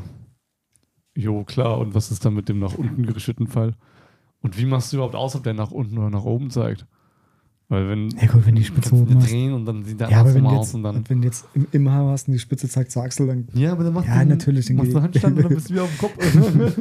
jo, 1.16 1.44
klar. 1.44 1.78
Und 1.78 1.94
was 1.94 2.12
ist 2.12 2.26
dann 2.26 2.34
mit 2.34 2.50
dem 2.50 2.60
nach 2.60 2.76
unten 2.76 3.06
gerichteten 3.06 3.48
Pfeil? 3.48 3.74
Und 4.42 4.58
wie 4.58 4.66
machst 4.66 4.92
du 4.92 4.98
überhaupt 4.98 5.16
aus, 5.16 5.36
ob 5.36 5.44
der 5.44 5.54
nach 5.54 5.72
unten 5.72 5.98
oder 5.98 6.10
nach 6.10 6.24
oben 6.24 6.50
zeigt? 6.50 6.86
Weil 7.70 7.90
wenn 7.90 8.10
Ja 8.12 8.28
gut, 8.28 8.46
wenn 8.46 8.56
die 8.56 8.64
Spitze 8.64 8.96
oben 8.96 9.20
drehen 9.20 9.52
und 9.54 9.66
dann 9.66 9.84
sieht 9.84 10.00
der 10.00 10.10
Ja, 10.10 10.22
aber 10.22 10.34
wenn 10.34 10.46
aus 10.46 10.68
jetzt, 10.68 10.76
und 10.76 10.84
dann 10.84 11.04
wenn 11.10 11.20
du 11.22 11.28
jetzt 11.28 11.46
im, 11.54 11.68
im 11.74 11.90
Haar 11.90 12.10
hast 12.12 12.30
und 12.30 12.34
die 12.34 12.40
Spitze 12.40 12.70
zeigt 12.70 12.92
zur 12.92 13.04
Achsel, 13.04 13.28
dann 13.28 13.50
Ja, 13.54 13.74
aber 13.74 13.84
dann 13.84 13.94
machst 13.94 14.08
Ja, 14.08 14.24
du 14.24 14.30
natürlich, 14.30 14.70
machst 14.72 14.94
du 14.94 15.02
Handstand 15.02 15.36
und 15.36 15.44
dann 15.44 15.54
bist 15.54 15.70
du 15.70 15.74
wieder 15.74 15.84
auf 15.84 15.90
dem 15.90 15.98
Kopf. 15.98 16.14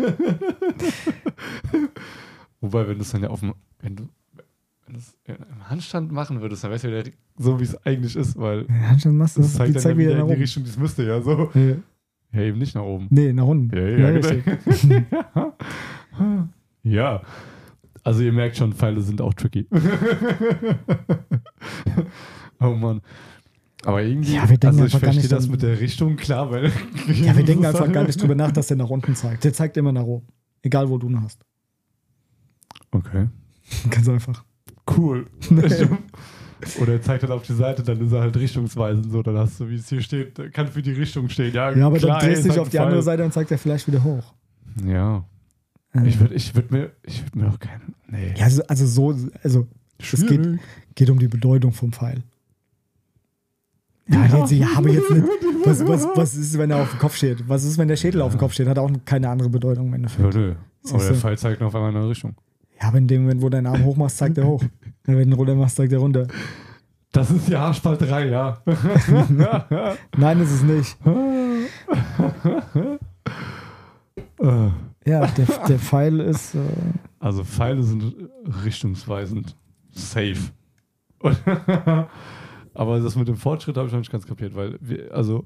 Wobei, 2.60 2.88
wenn 2.88 2.96
du 2.98 3.02
es 3.02 3.10
dann 3.10 3.22
ja 3.22 3.30
auf 3.30 3.40
dem, 3.40 3.54
wenn 3.80 3.96
du, 3.96 4.08
im 5.24 5.68
Handstand 5.68 6.12
machen 6.12 6.40
würdest, 6.40 6.64
dann 6.64 6.70
wär's 6.70 6.82
ja 6.82 6.90
wieder 6.90 7.04
so, 7.38 7.58
wie 7.60 7.64
es 7.64 7.76
eigentlich 7.84 8.16
ist, 8.16 8.38
weil 8.38 8.66
ja, 8.68 8.74
Handstand 8.88 9.16
machst 9.16 9.36
du 9.36 9.42
das 9.42 9.54
zeigt 9.54 9.74
zeigt 9.80 9.84
ja 9.84 9.98
wieder 9.98 10.10
wieder 10.12 10.20
in 10.20 10.28
die. 10.28 10.34
Richtung, 10.34 10.64
die 10.64 10.70
es 10.70 10.78
müsste, 10.78 11.04
ja, 11.04 11.20
so. 11.20 11.50
Ja. 11.54 11.76
Ja, 12.32 12.40
eben 12.42 12.58
nicht 12.58 12.74
nach 12.74 12.82
oben. 12.82 13.06
Nee, 13.10 13.32
nach 13.32 13.46
unten. 13.46 13.74
Ja, 13.76 13.86
ja, 13.86 14.10
genau. 14.10 14.28
richtig. 14.28 15.04
Ja. 16.86 17.22
Also 18.04 18.22
ihr 18.22 18.32
merkt 18.32 18.56
schon, 18.56 18.72
Pfeile 18.72 19.00
sind 19.00 19.20
auch 19.20 19.34
tricky. 19.34 19.66
oh 22.60 22.70
Mann. 22.70 23.00
Aber 23.84 24.02
irgendwie, 24.02 24.34
Ja, 24.34 24.48
wir 24.48 24.56
denken 24.56 24.80
also 24.80 24.84
ich 24.84 24.92
verstehe 24.92 25.20
nicht 25.20 25.32
das 25.32 25.48
mit 25.48 25.62
der 25.62 25.80
Richtung, 25.80 26.14
klar, 26.14 26.48
weil. 26.50 26.70
Ja, 27.08 27.36
wir 27.36 27.44
denken 27.44 27.66
einfach 27.66 27.90
gar 27.90 28.04
nicht 28.04 28.22
drüber 28.22 28.36
nach, 28.36 28.52
dass 28.52 28.68
der 28.68 28.76
nach 28.76 28.88
unten 28.88 29.16
zeigt. 29.16 29.42
Der 29.42 29.52
zeigt 29.52 29.76
immer 29.76 29.90
nach 29.90 30.04
oben. 30.04 30.28
Egal, 30.62 30.88
wo 30.88 30.96
du 30.98 31.08
ihn 31.08 31.20
hast. 31.20 31.44
Okay. 32.92 33.26
Ganz 33.90 34.08
einfach. 34.08 34.44
Cool. 34.88 35.26
Oder 36.80 36.92
er 36.94 37.02
zeigt 37.02 37.22
halt 37.22 37.32
auf 37.32 37.42
die 37.42 37.52
Seite, 37.54 37.82
dann 37.82 38.00
ist 38.00 38.12
er 38.12 38.20
halt 38.22 38.36
richtungsweisend 38.36 39.10
so, 39.10 39.22
dann 39.22 39.36
hast 39.36 39.60
du, 39.60 39.68
wie 39.68 39.74
es 39.76 39.88
hier 39.88 40.00
steht, 40.00 40.52
kann 40.52 40.68
für 40.68 40.82
die 40.82 40.92
Richtung 40.92 41.28
stehen. 41.28 41.52
Ja, 41.54 41.70
Ja, 41.72 41.86
aber 41.86 41.98
klar, 41.98 42.18
dann 42.20 42.28
drehst 42.28 42.44
du 42.44 42.48
dich 42.48 42.52
halt 42.52 42.60
auf 42.60 42.68
die 42.70 42.78
andere 42.78 42.96
Pfeil. 42.98 43.02
Seite 43.04 43.24
und 43.24 43.32
zeigt 43.32 43.50
er 43.50 43.58
vielleicht 43.58 43.86
wieder 43.86 44.02
hoch. 44.02 44.32
Ja. 44.84 45.24
Äh, 45.94 46.06
Ich 46.08 46.18
würde 46.18 46.34
ich 46.34 46.54
würd 46.54 46.70
mir, 46.70 46.92
ich 47.02 47.22
würd 47.24 47.36
mir 47.36 47.48
auch 47.48 47.58
keinen. 47.58 47.94
Nee. 48.08 48.34
ja, 48.36 48.44
also, 48.44 48.62
also 48.68 48.86
so, 48.86 49.28
also 49.42 49.66
es 49.98 50.10
geht, 50.12 50.28
Schwierig. 50.28 50.60
geht 50.94 51.10
um 51.10 51.18
die 51.18 51.28
Bedeutung 51.28 51.72
vom 51.72 51.92
Pfeil. 51.92 52.22
Ja, 54.08 54.24
Ja. 54.26 54.38
Jetzt, 54.38 54.50
ja 54.52 54.68
aber 54.76 54.90
jetzt 54.90 55.10
nicht. 55.10 55.24
Was, 55.64 55.84
was, 55.84 56.06
was 56.14 56.34
ist, 56.36 56.56
wenn 56.58 56.70
er 56.70 56.76
auf 56.82 56.90
dem 56.90 57.00
Kopf 57.00 57.16
steht? 57.16 57.48
Was 57.48 57.64
ist, 57.64 57.76
wenn 57.76 57.88
der 57.88 57.96
Schädel 57.96 58.20
auf 58.22 58.30
dem 58.30 58.38
Kopf 58.38 58.52
steht? 58.52 58.68
Hat 58.68 58.78
auch 58.78 58.88
keine 59.04 59.28
andere 59.28 59.48
Bedeutung 59.48 59.86
im 59.86 59.90
Ja, 59.90 59.96
Endeffekt. 59.96 60.34
nö. 60.34 60.54
Siehst 60.82 60.94
Aber 60.94 61.02
der? 61.04 61.14
Pfeil 61.16 61.38
zeigt 61.38 61.60
noch 61.60 61.66
auf 61.68 61.74
einmal 61.74 61.90
in 61.90 61.96
eine 61.96 62.08
Richtung. 62.08 62.36
Ja, 62.80 62.88
aber 62.88 62.98
in 62.98 63.06
dem 63.08 63.22
Moment, 63.22 63.40
wo 63.40 63.46
du 63.46 63.50
deinen 63.50 63.66
Arm 63.66 63.84
hoch 63.84 63.96
machst, 63.96 64.18
zeigt 64.18 64.38
er 64.38 64.46
hoch. 64.46 64.62
Wenn 65.04 65.30
du 65.30 65.36
runter 65.36 65.54
machst, 65.54 65.76
zeigt 65.76 65.92
er 65.92 65.98
runter. 65.98 66.26
Das 67.12 67.30
ist 67.30 67.48
die 67.48 67.56
Haarspalterei, 67.56 68.28
ja. 68.28 68.58
Nein, 70.16 70.40
ist 70.40 70.50
es 70.50 70.62
nicht. 70.62 70.96
Ja, 75.06 75.26
der, 75.28 75.46
der 75.68 75.78
Pfeil 75.78 76.20
ist. 76.20 76.54
Äh, 76.54 76.58
Also 77.20 77.44
Pfeile 77.44 77.82
sind 77.82 78.12
richtungsweisend. 78.64 79.56
Safe. 79.92 80.36
Aber 82.74 83.00
das 83.00 83.16
mit 83.16 83.28
dem 83.28 83.36
Fortschritt 83.36 83.76
habe 83.76 83.86
ich 83.86 83.92
noch 83.92 84.00
nicht 84.00 84.12
ganz 84.12 84.26
kapiert, 84.26 84.54
weil 84.54 84.76
wir, 84.80 85.14
also 85.14 85.44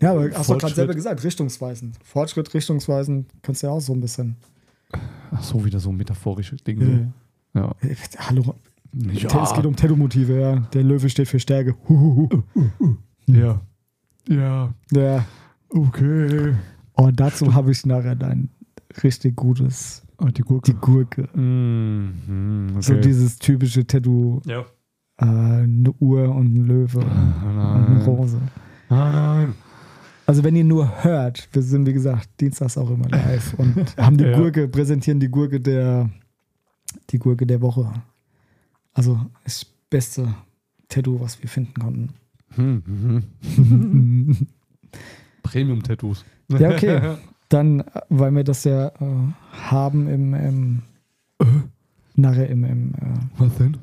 ja, 0.00 0.12
aber 0.12 0.30
hast 0.34 0.48
du 0.50 0.58
gerade 0.58 0.74
selber 0.74 0.94
gesagt, 0.94 1.22
richtungsweisend. 1.22 1.96
Fortschritt, 2.02 2.52
richtungsweisend, 2.54 3.30
kannst 3.42 3.62
du 3.62 3.66
ja 3.68 3.72
auch 3.72 3.80
so 3.80 3.92
ein 3.92 4.00
bisschen. 4.00 4.36
Ach 5.30 5.42
so 5.42 5.64
wieder 5.64 5.80
so 5.80 5.90
ein 5.90 5.96
metaphorisches 5.96 6.62
Ding. 6.64 6.80
So. 7.54 7.58
Ja. 7.60 7.74
Äh, 7.82 7.94
Hallo, 8.18 8.54
ja. 8.94 9.42
es 9.44 9.52
geht 9.54 9.66
um 9.66 9.76
Tattoo-Motive, 9.76 10.40
ja. 10.40 10.56
Der 10.72 10.82
Löwe 10.82 11.08
steht 11.08 11.28
für 11.28 11.38
Stärke. 11.40 11.74
Huhuhu. 11.88 12.28
Ja. 13.26 13.60
Ja. 14.28 14.72
Ja. 14.90 15.24
Okay. 15.68 16.54
Oh, 16.96 17.10
dazu 17.12 17.54
habe 17.54 17.70
ich 17.72 17.84
nachher 17.86 18.14
dein 18.14 18.48
richtig 19.02 19.36
gutes, 19.36 20.02
Ah, 20.18 20.26
die 20.30 20.42
Gurke. 20.42 20.70
die 20.72 20.78
Gurke. 20.78 21.28
Mhm, 21.34 22.68
okay. 22.72 22.82
So 22.82 22.94
dieses 22.94 23.38
typische 23.38 23.86
Tattoo, 23.86 24.40
ja. 24.46 24.60
äh, 25.18 25.24
eine 25.24 25.90
Uhr 25.98 26.34
und 26.34 26.54
ein 26.54 26.66
Löwe 26.66 26.98
und 26.98 27.06
Ah, 27.08 27.74
eine 27.76 27.94
nein. 27.96 28.02
Rose. 28.02 28.38
Ah, 28.90 29.10
nein. 29.12 29.54
Also 30.32 30.44
wenn 30.44 30.56
ihr 30.56 30.64
nur 30.64 31.04
hört, 31.04 31.46
wir 31.52 31.60
sind 31.60 31.86
wie 31.86 31.92
gesagt 31.92 32.26
dienstags 32.40 32.78
auch 32.78 32.88
immer 32.88 33.06
live 33.10 33.52
und 33.58 33.94
haben 33.98 34.16
die 34.16 34.24
Ja. 34.24 34.38
Gurke, 34.38 34.66
präsentieren 34.66 35.20
die 35.20 35.28
Gurke 35.28 35.60
der 35.60 36.08
die 37.10 37.18
Gurke 37.18 37.46
der 37.46 37.60
Woche. 37.60 37.92
Also 38.94 39.20
das 39.44 39.66
beste 39.90 40.34
Tattoo, 40.88 41.20
was 41.20 41.42
wir 41.42 41.50
finden 41.50 41.74
konnten. 41.74 42.14
Hm, 42.54 42.82
mhm. 43.46 44.36
Premium-Tattoos. 45.42 46.24
Ja, 46.48 46.70
okay. 46.70 47.16
Dann, 47.50 47.80
äh, 47.80 47.84
weil 48.08 48.30
wir 48.30 48.44
das 48.44 48.64
ja 48.64 48.86
äh, 48.86 48.92
haben 49.50 50.08
im, 50.08 50.32
im 50.32 50.82
nachher 52.16 52.48
im, 52.48 52.64
im 52.64 52.94
äh, 52.94 53.18
Was 53.36 53.54
denn? 53.58 53.76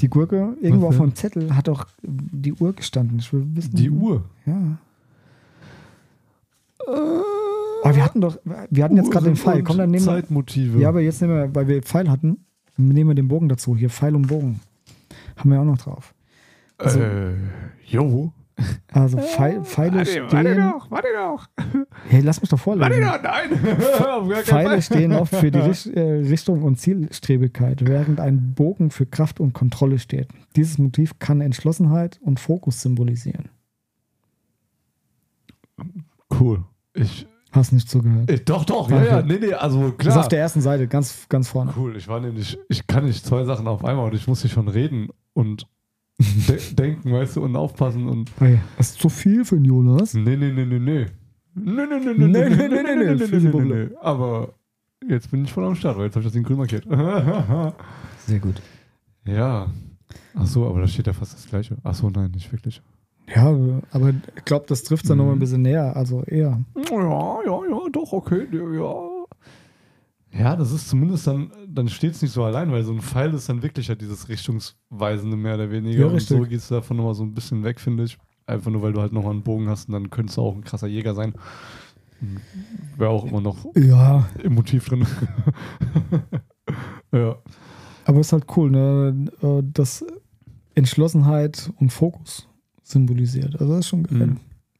die 0.00 0.08
Gurke 0.08 0.56
irgendwo 0.62 0.88
Was 0.88 0.96
auf 0.96 1.02
dem 1.02 1.14
Zettel 1.14 1.54
hat 1.54 1.68
auch 1.68 1.84
die 2.02 2.54
Uhr 2.54 2.72
gestanden. 2.72 3.18
Ich 3.18 3.30
will 3.34 3.44
wissen. 3.54 3.76
Die 3.76 3.90
Uhr. 3.90 4.24
Ja. 4.46 4.78
Aber 6.86 7.96
wir 7.96 8.04
hatten 8.04 8.20
doch, 8.20 8.38
wir 8.44 8.84
hatten 8.84 8.96
jetzt 8.96 9.10
gerade 9.10 9.26
den 9.26 9.36
Pfeil. 9.36 9.62
Komm, 9.62 9.78
dann 9.78 9.90
nehmen 9.90 10.04
wir. 10.04 10.12
Zeitmotive. 10.12 10.78
Ja, 10.80 10.88
aber 10.90 11.00
jetzt 11.00 11.20
nehmen 11.20 11.34
wir, 11.34 11.54
weil 11.54 11.68
wir 11.68 11.82
Pfeil 11.82 12.10
hatten, 12.10 12.44
nehmen 12.76 13.10
wir 13.10 13.14
den 13.14 13.28
Bogen 13.28 13.48
dazu. 13.48 13.76
Hier 13.76 13.90
Pfeil 13.90 14.14
und 14.14 14.26
Bogen. 14.26 14.60
Haben 15.36 15.50
wir 15.50 15.60
auch 15.60 15.64
noch 15.64 15.78
drauf. 15.78 16.14
Also- 16.78 17.00
äh, 17.00 17.34
jo. 17.86 18.32
Also 18.92 19.16
Pfeil, 19.16 19.64
Pfeile 19.64 19.98
Warte, 19.98 20.10
stehen. 20.10 20.26
warte 20.32 20.54
noch, 20.54 20.90
warte 20.90 21.08
noch. 21.16 21.48
Hey, 22.10 22.20
lass 22.20 22.42
mich 22.42 22.50
doch 22.50 22.58
Warte 22.66 22.92
vorlesen. 22.92 23.00
noch, 23.00 23.22
nein. 23.22 23.52
Auf 23.94 24.28
gar 24.28 24.42
keinen 24.42 24.44
Pfeile 24.44 24.82
stehen 24.82 25.12
oft 25.14 25.34
für 25.34 25.50
die 25.50 25.58
äh, 25.94 26.00
Richtung 26.28 26.62
und 26.62 26.78
Zielstrebigkeit, 26.78 27.86
während 27.86 28.20
ein 28.20 28.52
Bogen 28.54 28.90
für 28.90 29.06
Kraft 29.06 29.40
und 29.40 29.54
Kontrolle 29.54 29.98
steht. 29.98 30.28
Dieses 30.56 30.76
Motiv 30.76 31.18
kann 31.18 31.40
Entschlossenheit 31.40 32.18
und 32.22 32.38
Fokus 32.38 32.82
symbolisieren. 32.82 33.48
Cool. 36.40 36.64
Ich, 36.94 37.26
Hast 37.52 37.72
nicht 37.72 37.88
zugehört. 37.90 38.30
ich, 38.30 38.44
doch, 38.44 38.64
doch, 38.64 38.88
ja, 38.90 39.02
ja, 39.04 39.22
nee, 39.22 39.38
nee, 39.40 39.52
also 39.52 39.80
Das 39.82 39.90
ist 39.90 39.98
klar. 39.98 40.20
auf 40.20 40.28
der 40.28 40.38
ersten 40.38 40.60
Seite, 40.60 40.86
ganz, 40.86 41.26
ganz 41.28 41.48
vorne. 41.48 41.72
Cool, 41.76 41.96
ich 41.96 42.06
war 42.06 42.20
nämlich, 42.20 42.56
ich 42.68 42.86
kann 42.86 43.04
nicht 43.04 43.26
zwei 43.26 43.44
Sachen 43.44 43.66
auf 43.66 43.84
einmal 43.84 44.06
und 44.06 44.14
ich 44.14 44.26
muss 44.28 44.40
hier 44.42 44.50
schon 44.50 44.68
reden 44.68 45.08
und 45.32 45.66
de 46.18 46.58
denken, 46.74 47.12
weißt 47.12 47.36
du, 47.36 47.42
und 47.42 47.56
aufpassen 47.56 48.08
und. 48.08 48.30
Hey, 48.38 48.60
das 48.78 48.90
ist 48.90 49.00
zu 49.00 49.08
viel 49.08 49.44
für 49.44 49.56
den 49.56 49.64
Jonas. 49.64 50.14
Nee, 50.14 50.36
nee, 50.36 50.52
nee, 50.52 50.64
nee, 50.64 50.78
nee. 50.78 51.06
Nee, 51.54 51.72
nee, 51.72 51.86
nee, 51.86 51.98
nee, 51.98 52.14
Nee, 52.14 52.48
nee, 52.48 52.56
nee, 52.56 52.94
nee, 52.94 53.14
nee, 53.14 53.38
nee, 53.38 53.50
nee, 53.50 53.64
nee. 53.88 53.88
Aber 54.00 54.50
jetzt 55.08 55.28
bin 55.32 55.44
ich 55.44 55.52
voll 55.52 55.64
am 55.64 55.74
Start, 55.74 55.96
weil 55.98 56.04
jetzt 56.04 56.14
habe 56.14 56.24
ich 56.24 56.30
das 56.30 56.36
in 56.36 56.44
grün 56.44 56.58
markiert. 56.58 56.84
Sehr 58.26 58.38
gut. 58.38 58.62
ja. 59.26 59.66
Ach 60.34 60.46
so, 60.46 60.66
aber 60.68 60.80
da 60.80 60.86
steht 60.88 61.06
ja 61.08 61.12
fast 61.12 61.34
das 61.34 61.48
Gleiche. 61.48 61.76
Ach 61.82 61.94
so, 61.94 62.08
nein, 62.10 62.30
nicht 62.30 62.50
wirklich. 62.52 62.80
Ja, 63.34 63.48
aber 63.92 64.10
ich 64.36 64.44
glaube, 64.44 64.66
das 64.68 64.82
trifft 64.82 65.04
es 65.04 65.08
dann 65.08 65.16
Mhm. 65.18 65.24
noch 65.24 65.30
mal 65.30 65.36
ein 65.36 65.40
bisschen 65.40 65.62
näher. 65.62 65.94
Also 65.96 66.22
eher. 66.24 66.60
Ja, 66.90 67.38
ja, 67.46 67.60
ja, 67.70 67.80
doch, 67.92 68.12
okay, 68.12 68.46
ja. 68.52 68.94
Ja, 70.32 70.54
das 70.56 70.70
ist 70.72 70.88
zumindest 70.88 71.26
dann, 71.26 71.50
dann 71.68 71.88
steht 71.88 72.12
es 72.12 72.22
nicht 72.22 72.30
so 72.32 72.44
allein, 72.44 72.70
weil 72.70 72.84
so 72.84 72.92
ein 72.92 73.00
Pfeil 73.00 73.34
ist 73.34 73.48
dann 73.48 73.62
wirklich 73.64 73.88
ja 73.88 73.94
dieses 73.96 74.28
Richtungsweisende 74.28 75.36
mehr 75.36 75.54
oder 75.56 75.70
weniger. 75.72 76.00
Ja, 76.00 76.06
und 76.06 76.14
richtig. 76.14 76.36
so 76.36 76.44
gehst 76.44 76.70
du 76.70 76.74
davon 76.76 76.96
nochmal 76.98 77.14
so 77.14 77.24
ein 77.24 77.34
bisschen 77.34 77.64
weg, 77.64 77.80
finde 77.80 78.04
ich. 78.04 78.16
Einfach 78.46 78.70
nur, 78.70 78.80
weil 78.82 78.92
du 78.92 79.00
halt 79.00 79.12
nochmal 79.12 79.32
einen 79.32 79.42
Bogen 79.42 79.68
hast 79.68 79.88
und 79.88 79.94
dann 79.94 80.10
könntest 80.10 80.38
du 80.38 80.42
auch 80.42 80.54
ein 80.54 80.62
krasser 80.64 80.86
Jäger 80.86 81.14
sein. 81.14 81.34
Wäre 82.96 83.10
auch 83.10 83.24
immer 83.24 83.40
noch 83.40 83.64
Ja, 83.76 84.28
im 84.42 84.54
Motiv 84.54 84.88
drin. 84.88 85.06
ja. 87.12 87.36
aber 88.04 88.20
es 88.20 88.28
ist 88.28 88.32
halt 88.32 88.46
cool, 88.56 88.70
ne? 88.70 89.26
äh, 89.42 89.62
dass 89.72 90.04
Entschlossenheit 90.74 91.70
und 91.78 91.90
Fokus 91.92 92.48
symbolisiert. 92.90 93.58
Also 93.60 93.72
das 93.72 93.80
ist 93.80 93.88
schon 93.88 94.02
geil. 94.04 94.26
Mhm. 94.26 94.36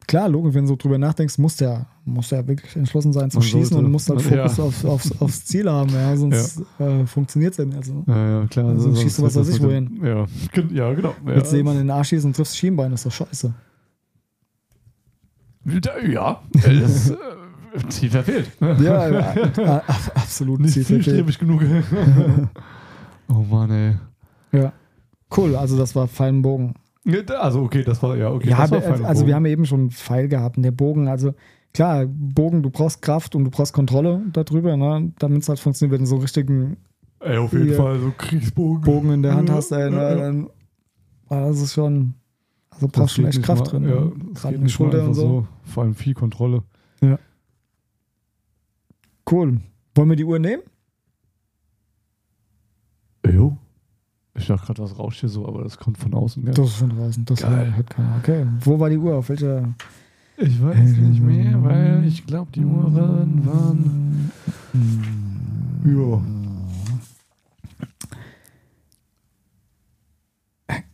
Klar, 0.06 0.28
logisch, 0.28 0.54
wenn 0.54 0.64
du 0.64 0.68
so 0.70 0.76
drüber 0.76 0.98
nachdenkst, 0.98 1.38
musst 1.38 1.60
du 1.60 1.66
ja, 1.66 1.86
musst 2.04 2.32
du 2.32 2.36
ja 2.36 2.46
wirklich 2.48 2.74
entschlossen 2.74 3.12
sein 3.12 3.30
zu 3.30 3.38
Man 3.38 3.42
schießen 3.46 3.64
sollte. 3.66 3.84
und 3.86 3.92
musst 3.92 4.10
halt 4.10 4.20
Fokus 4.22 4.56
Ja. 4.56 4.64
auf, 4.64 4.84
aufs, 4.84 5.20
aufs 5.20 5.44
Ziel 5.44 5.70
haben, 5.70 5.90
ja, 5.90 6.16
sonst 6.16 6.62
äh, 6.80 7.06
funktioniert 7.06 7.52
es 7.52 7.58
ja 7.58 7.64
nicht. 7.66 7.76
Also, 7.76 8.02
Ja, 8.08 8.40
ja, 8.40 8.46
klar. 8.46 8.68
Also 8.70 8.80
sonst 8.86 9.02
schießt 9.02 9.18
du 9.18 9.22
was 9.22 9.36
weiß 9.36 9.46
das 9.46 9.56
ich 9.56 9.62
dem- 9.62 10.04
Ja, 10.04 10.26
ja 10.72 10.92
genau. 10.94 11.10
Ja. 11.24 11.36
Willst 11.36 11.52
du 11.52 11.56
jemanden 11.58 11.82
in 11.82 11.86
den 11.86 11.92
Arsch 11.96 12.08
schießen 12.08 12.28
und 12.30 12.34
triffst 12.34 12.54
das 12.54 12.58
Schienbein, 12.58 12.92
ist 12.92 13.06
doch 13.06 13.12
scheiße. 13.12 13.54
Ja, 16.10 16.40
das 16.52 17.10
äh, 17.10 17.16
Ziel 17.90 18.10
verfehlt. 18.10 18.50
Ja, 18.60 19.08
ja 19.08 19.82
absolut. 20.14 20.60
Nicht 20.60 20.72
zielverfehlt. 20.72 21.04
zielstrebig 21.04 21.38
genug. 21.38 21.62
oh 23.28 23.42
Mann, 23.48 23.70
ey. 23.70 23.96
Ja. 24.58 24.72
Cool, 25.36 25.54
also 25.54 25.76
das 25.78 25.94
war 25.94 26.08
Pfeilenbogen. 26.08 26.74
Ja, 27.04 27.20
Also, 27.40 27.62
okay, 27.62 27.82
das 27.82 28.02
war, 28.02 28.16
ja, 28.16 28.30
okay. 28.30 28.48
ja, 28.50 28.58
war 28.70 28.82
fein 28.82 29.04
also 29.04 29.26
wir 29.26 29.34
haben 29.34 29.46
eben 29.46 29.64
schon 29.64 29.80
einen 29.80 29.90
Pfeil 29.90 30.28
gehabt 30.28 30.56
der 30.62 30.70
Bogen, 30.70 31.08
also 31.08 31.32
klar, 31.72 32.04
Bogen, 32.06 32.62
du 32.62 32.70
brauchst 32.70 33.00
Kraft 33.00 33.34
und 33.34 33.44
du 33.44 33.50
brauchst 33.50 33.72
Kontrolle 33.72 34.22
darüber, 34.32 34.76
ne, 34.76 35.12
damit 35.18 35.42
es 35.42 35.48
halt 35.48 35.58
funktioniert, 35.60 35.92
wenn 35.94 36.04
du 36.04 36.06
so 36.08 36.16
einen 36.16 36.22
richtigen 36.22 36.76
Ey, 37.20 37.36
auf 37.38 37.52
jeden 37.52 37.74
Fall 37.74 37.98
so 38.00 38.12
Kriegsbogen. 38.16 38.82
Bogen 38.82 39.10
in 39.12 39.22
der 39.22 39.34
Hand 39.34 39.48
Ja, 39.48 39.54
hast, 39.56 39.70
ey, 39.72 39.90
ne, 39.90 39.96
ja, 39.96 40.08
ja. 40.10 40.14
dann 40.16 40.50
ah, 41.28 41.40
das 41.48 41.60
ist 41.60 41.72
schon, 41.74 42.14
also 42.70 42.88
brauchst 42.88 43.14
schon 43.14 43.24
geht 43.24 43.34
echt 43.34 43.42
Kraft 43.44 43.64
mal- 43.64 43.70
drin. 43.70 43.88
Ja, 43.88 44.00
ne? 44.04 44.12
Gerade 44.34 44.54
in 44.56 44.64
die 44.64 44.70
Schulter 44.70 44.98
und 45.02 45.08
einfach 45.10 45.20
so. 45.22 45.46
Vor 45.64 45.82
allem 45.84 45.94
viel 45.94 46.14
Kontrolle. 46.14 46.62
Cool. 49.30 49.60
Wollen 49.94 50.08
wir 50.08 50.16
die 50.16 50.24
Uhr 50.24 50.38
nehmen? 50.40 50.62
Jo. 53.30 53.56
Ich 54.40 54.46
dachte 54.46 54.66
gerade, 54.66 54.82
was 54.82 54.98
rauscht 54.98 55.20
hier 55.20 55.28
so, 55.28 55.46
aber 55.46 55.62
das 55.64 55.76
kommt 55.78 55.98
von 55.98 56.14
außen. 56.14 56.44
Ja. 56.46 56.52
Das 56.52 56.66
ist 56.68 56.76
schon 56.78 56.90
draußen, 56.90 57.24
das 57.26 57.40
Geil. 57.42 57.76
hört 57.76 57.90
keiner. 57.90 58.16
Okay, 58.18 58.46
wo 58.60 58.80
war 58.80 58.88
die 58.90 58.96
Uhr? 58.96 59.16
Auf 59.16 59.28
welcher? 59.28 59.74
Ich 60.38 60.62
weiß 60.62 60.96
nicht 60.96 61.20
mehr, 61.20 61.62
weil 61.62 62.04
ich 62.06 62.26
glaube, 62.26 62.50
die 62.52 62.64
Uhren 62.64 63.46
waren. 63.46 64.30
Ja. 65.84 66.22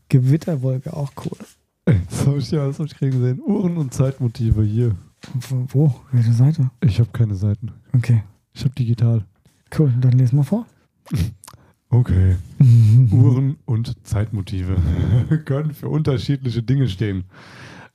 Gewitterwolke, 0.09 0.93
auch 0.93 1.13
cool. 1.25 1.39
Das 2.11 2.27
habe 2.27 2.39
ich 2.39 2.51
ja, 2.51 2.67
das 2.67 2.79
habe 2.79 2.89
ich 2.89 2.97
gesehen. 2.99 3.41
Uhren 3.45 3.77
und 3.77 3.95
Zeitmotive 3.95 4.63
hier. 4.65 4.97
Wo? 5.49 5.67
wo? 5.69 5.95
Welche 6.13 6.33
Seite? 6.33 6.71
Ich 6.81 6.99
habe 6.99 7.11
keine 7.13 7.35
Seiten. 7.35 7.73
Okay, 7.93 8.23
Ich 8.53 8.65
habe 8.65 8.75
digital. 8.75 9.25
cool, 9.79 9.93
dann 10.01 10.13
lesen 10.13 10.37
wir 10.37 10.45
vor. 10.45 10.67
Okay. 11.97 12.37
Uhren 13.11 13.57
und 13.65 14.07
Zeitmotive 14.07 14.77
können 15.47 15.73
für 15.73 15.89
unterschiedliche 15.89 16.63
Dinge 16.63 16.89
stehen. 16.89 17.25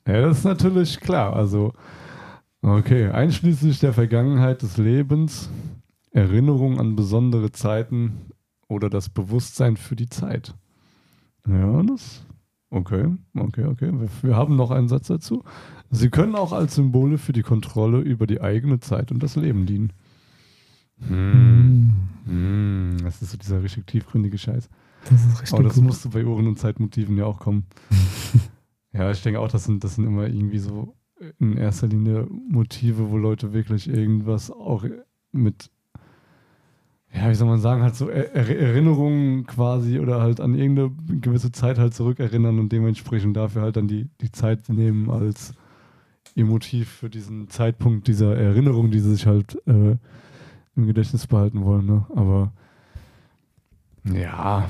Ja, 0.07 0.21
das 0.21 0.39
ist 0.39 0.43
natürlich 0.43 0.99
klar. 0.99 1.35
Also, 1.35 1.73
okay, 2.63 3.09
einschließlich 3.09 3.79
der 3.79 3.93
Vergangenheit 3.93 4.63
des 4.63 4.77
Lebens, 4.77 5.51
Erinnerung 6.09 6.79
an 6.79 6.95
besondere 6.95 7.51
Zeiten 7.51 8.13
oder 8.67 8.89
das 8.89 9.09
Bewusstsein 9.09 9.77
für 9.77 9.95
die 9.95 10.09
Zeit. 10.09 10.55
Ja, 11.47 11.83
das. 11.83 12.25
Okay, 12.71 13.05
okay, 13.37 13.65
okay. 13.65 13.91
Wir, 13.93 14.09
wir 14.23 14.35
haben 14.35 14.55
noch 14.55 14.71
einen 14.71 14.87
Satz 14.87 15.07
dazu. 15.07 15.43
Sie 15.91 16.09
können 16.09 16.35
auch 16.35 16.53
als 16.53 16.73
Symbole 16.73 17.19
für 17.19 17.33
die 17.33 17.43
Kontrolle 17.43 17.99
über 17.99 18.25
die 18.25 18.41
eigene 18.41 18.79
Zeit 18.79 19.11
und 19.11 19.21
das 19.21 19.35
Leben 19.35 19.67
dienen. 19.67 19.93
Hm. 21.07 22.10
Hm, 22.25 22.97
das 23.03 23.21
ist 23.21 23.31
so 23.31 23.37
dieser 23.37 23.63
richtig 23.63 23.87
tiefgründige 23.87 24.37
Scheiß. 24.37 24.69
Das 25.09 25.25
ist 25.25 25.41
richtig 25.41 25.53
Aber 25.53 25.63
das 25.63 25.75
gut. 25.75 25.83
musste 25.83 26.09
bei 26.09 26.23
Uhren 26.25 26.47
und 26.47 26.59
Zeitmotiven 26.59 27.17
ja 27.17 27.25
auch 27.25 27.39
kommen. 27.39 27.65
ja, 28.93 29.09
ich 29.11 29.21
denke 29.23 29.39
auch, 29.39 29.47
das 29.49 29.63
sind, 29.65 29.83
das 29.83 29.95
sind 29.95 30.05
immer 30.05 30.27
irgendwie 30.27 30.59
so 30.59 30.95
in 31.39 31.57
erster 31.57 31.87
Linie 31.87 32.27
Motive, 32.49 33.09
wo 33.11 33.17
Leute 33.17 33.53
wirklich 33.53 33.87
irgendwas 33.89 34.49
auch 34.51 34.85
mit, 35.31 35.69
ja, 37.13 37.29
wie 37.29 37.35
soll 37.35 37.47
man 37.47 37.59
sagen, 37.59 37.81
halt 37.83 37.95
so 37.95 38.09
Er- 38.09 38.33
Erinnerungen 38.33 39.45
quasi 39.45 39.99
oder 39.99 40.21
halt 40.21 40.39
an 40.39 40.55
irgendeine 40.55 40.91
gewisse 41.19 41.51
Zeit 41.51 41.77
halt 41.77 41.93
zurückerinnern 41.93 42.59
und 42.59 42.71
dementsprechend 42.71 43.35
dafür 43.37 43.63
halt 43.63 43.75
dann 43.77 43.87
die, 43.87 44.07
die 44.21 44.31
Zeit 44.31 44.69
nehmen 44.69 45.09
als 45.09 45.53
ihr 46.35 46.45
Motiv 46.45 46.89
für 46.89 47.09
diesen 47.09 47.49
Zeitpunkt 47.49 48.07
dieser 48.07 48.35
Erinnerung, 48.37 48.89
die 48.91 48.99
sie 48.99 49.11
sich 49.11 49.25
halt 49.27 49.55
äh, 49.67 49.97
im 50.75 50.87
Gedächtnis 50.87 51.27
behalten 51.27 51.63
wollen. 51.65 51.85
Ne? 51.85 52.05
Aber 52.15 52.51
ja, 54.05 54.67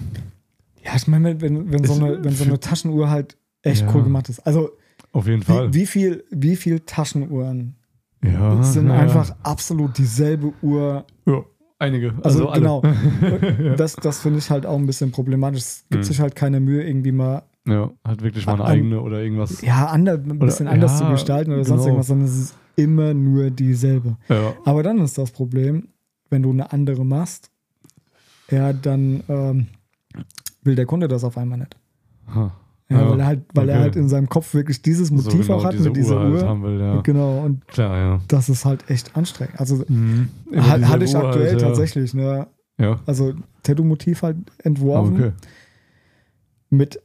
Ja, 0.84 0.96
ich 0.96 1.08
meine, 1.08 1.40
wenn, 1.42 1.72
wenn, 1.72 1.84
so 1.84 1.94
eine, 1.94 2.24
wenn 2.24 2.34
so 2.34 2.44
eine 2.44 2.60
Taschenuhr 2.60 3.10
halt 3.10 3.38
echt 3.62 3.84
Ja. 3.84 3.94
cool 3.94 4.04
gemacht 4.04 4.30
ist. 4.30 4.40
Also, 4.46 4.72
auf 5.14 5.28
jeden 5.28 5.44
Fall. 5.44 5.74
wie, 5.74 5.82
wie, 5.82 5.86
viel, 5.86 6.24
wie 6.32 6.56
viel 6.56 6.80
Taschenuhren 6.82 7.76
Ja, 8.24 8.62
sind 8.64 8.88
ja, 8.88 8.94
einfach 8.96 9.36
absolut 9.44 9.98
dieselbe 9.98 10.54
Uhr? 10.62 11.06
Ja, 11.26 11.44
einige. 11.80 12.14
Also, 12.24 12.50
alle. 12.50 12.62
genau. 12.62 12.82
Das, 13.78 13.96
das 13.96 14.20
finde 14.20 14.40
ich 14.40 14.50
halt 14.50 14.66
auch 14.66 14.78
ein 14.78 14.86
bisschen 14.88 15.12
problematisch. 15.12 15.62
Es 15.62 15.86
gibt 15.90 16.04
Mhm. 16.04 16.08
sich 16.08 16.20
halt 16.20 16.36
keine 16.36 16.60
Mühe, 16.60 16.84
irgendwie 16.84 17.12
mal 17.12 17.44
Ja, 17.68 17.92
hat 18.04 18.22
wirklich 18.24 18.46
mal 18.48 18.54
eine 18.54 18.64
An- 18.66 18.72
eigene 18.72 19.02
oder 19.02 19.22
irgendwas. 19.22 19.62
ja, 19.62 19.86
ander, 19.86 20.14
ein 20.14 20.40
bisschen 20.40 20.68
anders 20.68 21.00
ja, 21.00 21.06
zu 21.06 21.12
gestalten 21.12 21.52
oder 21.54 21.64
sonst 21.64 21.82
genau. 21.82 21.88
irgendwas, 21.90 22.08
sondern 22.08 22.28
es 22.28 22.38
ist 22.38 22.56
immer 22.76 23.14
nur 23.14 23.50
dieselbe. 23.50 24.18
Ja. 24.30 24.54
Aber 24.66 24.84
dann 24.84 25.00
ist 25.00 25.18
das 25.18 25.32
Problem, 25.32 25.90
wenn 26.30 26.44
du 26.44 26.52
eine 26.52 26.72
andere 26.72 27.06
machst, 27.06 27.52
ja, 28.50 28.74
dann 28.74 29.24
ähm, 29.28 29.68
will 30.64 30.76
der 30.76 30.86
Kunde 30.86 31.08
das 31.08 31.24
auf 31.24 31.38
einmal 31.38 31.60
nicht. 31.60 31.76
Ha. 32.34 32.52
Ja, 32.90 33.10
weil 33.10 33.20
er 33.22 33.26
halt, 33.26 33.42
weil 33.54 33.70
er 33.70 33.76
okay. 33.76 33.84
halt 33.84 33.96
in 33.96 34.10
seinem 34.10 34.28
Kopf 34.28 34.54
wirklich 34.54 34.82
dieses 34.82 35.12
Motiv 35.12 35.32
so 35.32 35.38
genau 35.38 35.60
auch 35.60 35.64
hat 35.64 35.74
diese 35.74 35.86
mit 35.86 35.96
dieser 35.96 36.18
Uhr. 36.18 36.32
Uhr. 36.34 36.50
Halt 36.50 36.62
will, 36.62 36.80
ja. 36.80 37.02
Genau, 37.02 37.40
und 37.40 37.66
Klar, 37.68 37.98
ja. 37.98 38.22
das 38.28 38.50
ist 38.50 38.66
halt 38.66 38.90
echt 38.90 39.16
anstrengend. 39.16 39.58
Also 39.60 39.86
Mhm. 39.88 40.28
Hatte 40.58 41.06
ich 41.06 41.16
Uhr 41.16 41.24
aktuell 41.24 41.52
halt, 41.52 41.62
tatsächlich, 41.62 42.14
ne? 42.14 42.48
Ja. 42.78 43.00
Also 43.06 43.34
Tattoo-Motiv 43.64 44.24
halt 44.24 44.38
entworfen 44.64 45.16
okay. 45.16 45.32
mit 46.70 47.02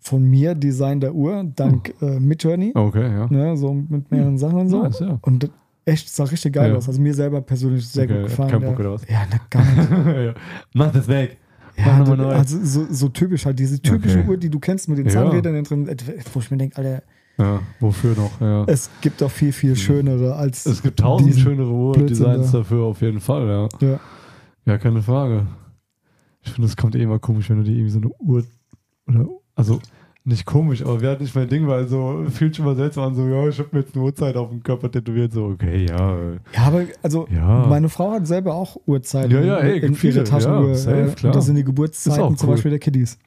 von 0.00 0.22
mir 0.22 0.54
Design 0.54 1.00
der 1.00 1.14
Uhr, 1.14 1.44
dank 1.56 1.92
äh, 2.00 2.18
Midjourney, 2.20 2.72
Okay, 2.74 3.02
ja. 3.10 3.26
ne? 3.28 3.56
So 3.56 3.74
mit 3.74 4.10
mehreren 4.10 4.38
Sachen 4.38 4.58
und 4.60 4.68
so. 4.68 4.82
Nice, 4.82 5.00
ja. 5.00 5.18
Und 5.22 5.42
das 5.42 5.50
echt 5.84 6.08
sah 6.10 6.24
richtig 6.24 6.52
geil 6.54 6.70
Ja. 6.70 6.76
aus. 6.76 6.88
Also 6.88 7.00
mir 7.00 7.14
selber 7.14 7.40
persönlich 7.40 7.86
sehr 7.88 8.04
Okay, 8.04 8.14
gut 8.20 8.24
gefallen. 8.30 8.50
kein 8.50 8.62
ja. 8.62 8.68
Bock 8.70 8.78
oder 8.80 8.92
was? 8.92 9.08
Ja, 9.08 9.26
na, 9.30 9.38
gar 9.50 9.64
nicht. 9.64 9.90
ja. 10.26 10.34
Mach 10.74 10.92
das 10.92 11.08
weg. 11.08 11.38
Ja, 11.76 11.98
neu. 12.04 12.24
also 12.26 12.58
so, 12.64 12.86
so 12.90 13.08
typisch 13.08 13.46
halt, 13.46 13.58
diese 13.58 13.80
typische 13.80 14.18
Okay. 14.20 14.28
Uhr, 14.28 14.36
die 14.36 14.50
du 14.50 14.58
kennst 14.58 14.88
mit 14.88 14.98
den 14.98 15.06
Ja. 15.06 15.12
Zahnrädern 15.12 15.62
drin, 15.62 15.88
wo 16.32 16.40
ich 16.40 16.50
mir 16.50 16.56
denke, 16.58 16.76
Alter, 16.76 17.02
Ja, 17.38 17.60
wofür 17.78 18.16
noch? 18.16 18.40
Ja. 18.40 18.64
es 18.66 18.90
gibt 19.00 19.20
doch 19.20 19.30
viel, 19.30 19.52
viel 19.52 19.76
schönere 19.76 20.34
als. 20.34 20.66
Es 20.66 20.82
gibt 20.82 20.98
tausend 20.98 21.36
schönere 21.36 21.70
Uhr-Designs 21.70 22.50
da. 22.50 22.58
dafür, 22.58 22.82
auf 22.84 23.00
jeden 23.00 23.20
Fall, 23.20 23.46
ja. 23.46 23.68
Ja. 23.88 24.00
Ja, 24.66 24.78
keine 24.78 25.02
Frage. 25.02 25.46
Ich 26.42 26.50
finde, 26.50 26.66
es 26.66 26.76
kommt 26.76 26.96
eh 26.96 27.02
immer 27.02 27.18
komisch, 27.20 27.48
wenn 27.50 27.58
du 27.58 27.62
dir 27.64 27.72
irgendwie 27.76 27.90
so 27.90 27.98
eine 27.98 28.08
Uhr 28.18 28.42
oder, 29.06 29.26
also 29.58 29.80
nicht 30.24 30.44
komisch, 30.44 30.82
aber 30.82 31.00
wäre 31.00 31.16
nicht 31.20 31.34
mein 31.34 31.48
Ding, 31.48 31.66
weil 31.68 31.88
so 31.88 32.24
fühlt 32.30 32.54
schon 32.54 32.66
mal 32.66 32.76
seltsam 32.76 33.04
an, 33.04 33.14
so, 33.14 33.26
ja, 33.26 33.48
ich 33.48 33.58
habe 33.58 33.68
mir 33.72 33.80
jetzt 33.80 33.94
eine 33.94 34.04
Uhrzeit 34.04 34.36
auf 34.36 34.50
dem 34.50 34.62
Körper 34.62 34.90
tätowiert, 34.90 35.32
so, 35.32 35.46
okay, 35.46 35.86
ja. 35.88 36.16
Ja, 36.54 36.62
aber 36.66 36.82
also 37.02 37.26
Ja. 37.30 37.66
meine 37.66 37.88
Frau 37.88 38.12
hat 38.12 38.26
selber 38.26 38.54
auch 38.54 38.76
Uhrzeiten 38.86 39.30
Ja, 39.30 39.40
ja, 39.40 39.56
ey, 39.58 39.78
in 39.78 39.94
viele, 39.94 40.16
ihrer 40.16 40.24
Taschenuhr. 40.24 40.68
ja, 40.68 40.74
safe, 40.74 41.00
äh, 41.00 41.14
klar. 41.14 41.32
Das 41.32 41.46
sind 41.46 41.54
die 41.54 41.64
Geburtszeiten 41.64 42.36
zum 42.36 42.48
cool. 42.48 42.54
Beispiel 42.56 42.70
der 42.72 42.78
Kiddies. 42.80 43.18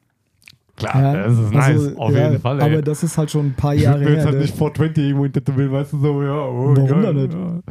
Klar, 0.76 1.02
Ja, 1.02 1.26
das 1.26 1.38
ist 1.38 1.52
nice, 1.52 1.66
also, 1.70 1.96
auf 1.98 2.12
ja, 2.14 2.28
jeden 2.30 2.40
Fall, 2.40 2.60
ey. 2.60 2.72
Aber 2.72 2.82
das 2.82 3.02
ist 3.02 3.18
halt 3.18 3.30
schon 3.32 3.46
ein 3.46 3.54
paar 3.54 3.74
ich 3.74 3.82
Jahre 3.82 3.98
würde 4.00 4.10
mir 4.10 4.16
jetzt 4.16 4.18
her. 4.20 4.26
halt 4.26 4.36
ne? 4.36 4.42
nicht 4.42 4.56
420 4.56 5.04
irgendwo 5.04 5.28
tätowieren, 5.28 5.72
weißt 5.72 5.92
du, 5.94 5.98
so, 5.98 6.22
ja, 6.22 6.46
oh, 6.46 6.74
Warum 6.76 7.02
denn 7.02 7.16
nicht? 7.16 7.32
Ja. 7.34 7.62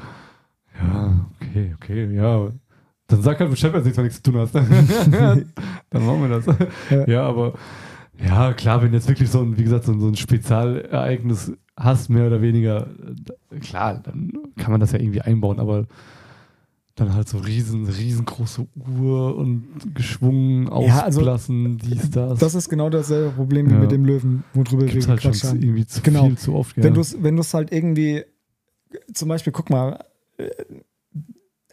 ja, 0.84 1.26
okay, 1.42 1.76
okay, 1.78 2.16
ja. 2.16 2.48
Dann 3.08 3.22
sag 3.22 3.40
halt 3.40 3.50
Bescheid, 3.50 3.74
wenn 3.74 3.84
du 3.84 4.02
nichts 4.02 4.22
zu 4.22 4.32
tun 4.32 4.42
hast. 4.42 4.54
Dann 5.90 6.06
machen 6.06 6.22
wir 6.22 6.40
das. 6.40 6.46
Ja. 6.90 7.08
Ja, 7.08 7.24
aber 7.24 7.54
ja, 8.20 8.54
klar, 8.54 8.82
wenn 8.84 8.94
jetzt 8.94 9.08
wirklich 9.08 9.30
so 9.30 9.42
ein, 9.42 9.58
wie 9.58 9.64
gesagt, 9.64 9.86
so 9.86 9.92
ein, 9.94 10.00
so 10.00 10.08
ein 10.08 10.16
Spezialereignis 10.16 11.54
hast, 11.78 12.10
mehr 12.10 12.28
oder 12.28 12.42
weniger, 12.42 12.88
äh, 13.52 13.60
klar, 13.60 14.00
dann 14.04 14.32
kann 14.58 14.72
man 14.72 14.80
das 14.80 14.92
ja 14.92 15.00
irgendwie 15.00 15.22
einbauen, 15.22 15.60
aber 15.60 15.88
dann 16.96 17.14
halt 17.16 17.28
so 17.30 17.38
riesen, 17.40 17.88
riesengroße 17.88 18.68
Uhr 19.00 19.36
und 19.38 19.96
geschwungen 19.96 20.66
Ja, 20.68 21.04
also, 21.04 21.22
ausblassen, 21.22 21.78
dies, 21.78 22.12
das. 22.12 22.38
Das 22.40 22.54
ist 22.54 22.70
genau 22.70 22.90
dasselbe 22.90 23.32
Problem 23.32 23.70
wie 23.70 23.74
Ja. 23.74 23.80
mit 23.80 23.92
dem 23.92 24.06
Löwen, 24.06 24.44
worüber 24.54 24.86
gibt's 24.86 25.08
wir 25.08 25.16
halt 25.18 25.36
zu, 25.36 25.48
haben. 25.48 25.62
irgendwie 25.62 25.86
zu 25.88 26.02
Genau. 26.02 26.26
viel, 26.28 26.38
zu 26.38 26.54
oft. 26.54 26.78
Ja. 26.78 26.84
Wenn 26.84 26.94
du 26.94 27.02
es 27.02 27.24
wenn 27.24 27.38
du's 27.38 27.54
halt 27.54 27.72
irgendwie, 27.72 28.24
zum 29.14 29.30
Beispiel, 29.30 29.54
guck 29.54 29.70
mal, 29.70 30.04
äh, 30.38 30.50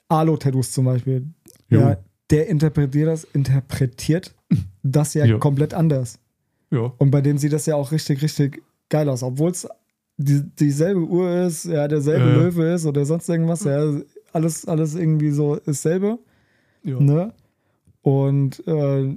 Alo-Tattoos 0.09 0.73
zum 0.73 0.85
Beispiel, 0.87 1.27
Jo. 1.69 1.81
ja, 1.81 1.97
der 2.31 2.49
interpretiert 2.49 3.09
das, 3.09 3.25
interpretiert 3.25 4.35
das 4.83 5.15
ja 5.15 5.25
Jo. 5.27 5.39
komplett 5.39 5.75
anders. 5.75 6.19
Ja. 6.71 6.93
Und 6.99 7.11
bei 7.11 7.21
dem 7.21 7.39
sieht 7.39 7.53
das 7.53 7.67
ja 7.67 7.77
auch 7.77 7.93
richtig, 7.93 8.23
richtig 8.23 8.63
geil 8.89 9.09
aus. 9.09 9.23
Obwohl 9.23 9.51
es 9.51 9.67
die, 10.17 10.43
dieselbe 10.59 11.01
Uhr 11.01 11.47
ist, 11.47 11.65
ja, 11.65 11.87
derselbe 11.89 12.27
Ja. 12.29 12.35
Löwe 12.37 12.73
ist 12.75 12.87
oder 12.87 13.05
sonst 13.05 13.29
irgendwas, 13.29 13.65
ja, 13.65 13.81
alles, 14.33 14.67
alles 14.67 14.95
irgendwie 14.95 15.31
so 15.31 15.57
dasselbe. 15.57 16.19
Ja. 16.83 16.99
Ne? 17.01 17.33
Und 18.03 18.67
äh, 18.67 19.17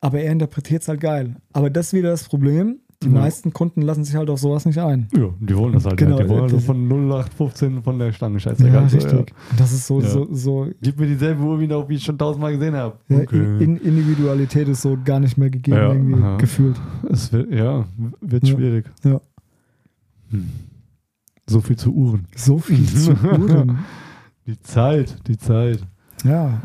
aber 0.00 0.20
er 0.20 0.32
interpretiert 0.32 0.82
es 0.82 0.88
halt 0.88 1.00
geil. 1.00 1.36
Aber 1.52 1.70
das 1.70 1.86
ist 1.86 1.92
wieder 1.94 2.10
das 2.10 2.24
Problem. 2.24 2.80
Die 3.04 3.14
Ja. 3.14 3.20
meisten 3.20 3.52
Kunden 3.52 3.82
lassen 3.82 4.04
sich 4.04 4.14
halt 4.14 4.30
auf 4.30 4.38
sowas 4.40 4.64
nicht 4.66 4.78
ein. 4.78 5.08
ja, 5.16 5.28
die 5.40 5.56
wollen 5.56 5.72
das 5.74 5.84
halt. 5.84 5.96
Genau, 5.96 6.18
ja. 6.18 6.24
Die 6.24 6.28
wollen 6.30 6.42
also 6.44 6.56
das- 6.56 6.64
von 6.64 6.88
0815 6.88 7.82
von 7.82 7.98
der 7.98 8.12
Stange, 8.12 8.40
scheißegal. 8.40 8.88
so, 8.88 8.96
richtig. 8.96 9.18
Und 9.50 9.60
Das 9.60 9.72
ist 9.72 9.86
so, 9.86 10.00
Ja. 10.00 10.08
so, 10.08 10.28
so 10.32 10.66
Gib 10.80 10.98
mir 10.98 11.06
dieselbe 11.06 11.42
Uhr 11.42 11.60
wieder, 11.60 11.88
wie 11.88 11.94
ich 11.96 12.02
schon 12.04 12.16
tausendmal 12.18 12.52
gesehen 12.52 12.74
habe. 12.74 12.96
ja, 13.08 13.20
in, 13.20 13.60
in 13.60 13.76
Individualität 13.78 14.68
ist 14.68 14.82
so 14.82 14.96
gar 15.04 15.20
nicht 15.20 15.36
mehr 15.38 15.50
gegeben, 15.50 15.76
Ja, 15.76 15.92
irgendwie 15.92 16.20
ja. 16.20 16.36
gefühlt. 16.38 16.80
Es 17.10 17.32
wird, 17.32 17.52
ja, 17.52 17.84
wird 18.20 18.46
Ja. 18.48 18.54
schwierig. 18.56 18.86
Ja. 19.04 19.20
Hm. 20.30 20.48
So 21.46 21.60
viel 21.60 21.76
zu 21.76 21.92
Uhren. 21.92 22.26
So 22.34 22.58
viel 22.58 22.84
zu 22.86 23.10
Uhren. 23.22 23.78
Die 24.46 24.58
Zeit, 24.60 25.16
die 25.26 25.36
Zeit. 25.36 25.80
Ja. 26.24 26.62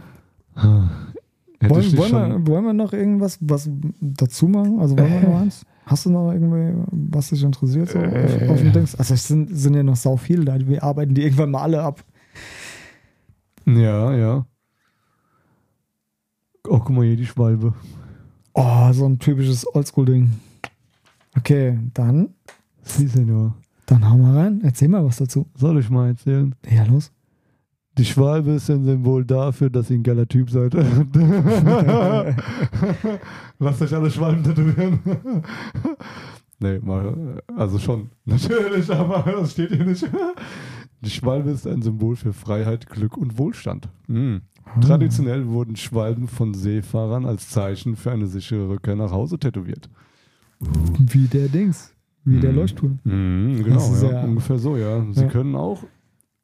Hätte 1.62 1.76
Wollen, 1.76 1.98
wollen, 1.98 2.12
wir, 2.46 2.48
wollen 2.48 2.66
wir 2.66 2.74
noch 2.74 2.94
irgendwas 2.94 3.38
was 3.42 3.70
dazu 4.00 4.48
machen? 4.48 4.80
Also 4.80 4.98
wollen 4.98 5.12
wir 5.12 5.20
noch 5.30 5.42
eins? 5.42 5.66
Hast 5.90 6.06
du 6.06 6.12
noch 6.12 6.32
irgendwie, 6.32 6.74
was 6.92 7.30
dich 7.30 7.42
interessiert 7.44 7.90
so 7.90 7.98
Äh. 8.00 8.48
auf 8.48 8.60
dem 8.60 8.72
Dings? 8.72 8.94
Also 8.96 9.16
es 9.16 9.28
sind, 9.28 9.50
sind 9.56 9.74
ja 9.74 9.82
noch 9.82 9.96
sau 9.96 10.18
viele 10.18 10.46
da. 10.46 10.56
Wir 10.60 10.84
arbeiten 10.84 11.16
die 11.16 11.24
irgendwann 11.24 11.50
mal 11.52 11.64
alle 11.64 11.82
ab. 11.82 12.04
Ja, 13.66 14.14
ja. 14.16 14.46
Oh, 16.68 16.78
guck 16.78 16.90
mal 16.92 17.06
hier, 17.06 17.16
die 17.16 17.26
Schwalbe. 17.26 17.74
Oh, 18.54 18.92
so 18.94 19.06
ein 19.08 19.18
typisches 19.18 19.66
Oldschool-Ding. 19.74 20.30
Okay, 21.36 21.80
dann, 21.94 22.36
Siehst 22.84 23.16
du 23.16 23.22
nur. 23.22 23.56
dann 23.88 24.08
hauen 24.08 24.22
wir 24.22 24.40
rein. 24.40 24.62
Erzähl 24.64 24.90
mal 24.90 25.04
was 25.04 25.18
dazu. 25.18 25.48
Soll 25.56 25.80
ich 25.80 25.90
mal 25.90 26.10
erzählen? 26.10 26.54
Ja, 26.70 26.84
los. 26.84 27.12
Die 28.00 28.06
Schwalbe 28.06 28.52
ist 28.52 28.70
ein 28.70 28.86
Symbol 28.86 29.26
dafür, 29.26 29.70
dass 29.70 29.90
ihr 29.90 29.98
ein 29.98 30.04
geiler 30.04 30.28
Typ 30.28 30.50
seid. 30.50 30.74
Lasst 33.60 33.82
euch 33.82 33.94
alle 33.94 34.10
Schwalben 34.10 34.44
tätowieren. 34.44 35.00
nee, 36.60 36.80
mal, 36.80 37.42
also 37.58 37.78
schon. 37.78 38.10
Natürlich, 38.26 38.90
aber 38.94 39.30
das 39.32 39.52
steht 39.52 39.72
hier 39.72 39.86
nicht. 39.86 40.10
Die 41.02 41.10
Schwalbe 41.10 41.52
ist 41.52 41.68
ein 41.68 41.82
Symbol 41.82 42.16
für 42.16 42.34
Freiheit, 42.34 42.90
Glück 42.90 43.18
und 43.18 43.38
Wohlstand. 43.38 43.90
Mhm. 44.08 44.42
Traditionell 44.82 45.48
wurden 45.48 45.76
Schwalben 45.76 46.28
von 46.28 46.54
Seefahrern 46.54 47.26
als 47.26 47.50
Zeichen 47.50 47.96
für 47.96 48.12
eine 48.12 48.28
sichere 48.28 48.70
Rückkehr 48.70 48.96
nach 48.96 49.12
Hause 49.12 49.40
tätowiert. 49.40 49.90
Wie 51.00 51.28
der 51.28 51.48
Dings. 51.50 51.94
Wie 52.24 52.40
der 52.40 52.52
Mhm. 52.52 52.56
Leuchtturm. 52.58 53.00
Mhm, 53.04 53.64
genau, 53.64 53.94
ja- 54.02 54.24
ungefähr 54.24 54.60
so, 54.60 54.78
ja. 54.78 55.06
Sie 55.12 55.22
Ja. 55.24 55.28
können 55.28 55.56
auch 55.56 55.84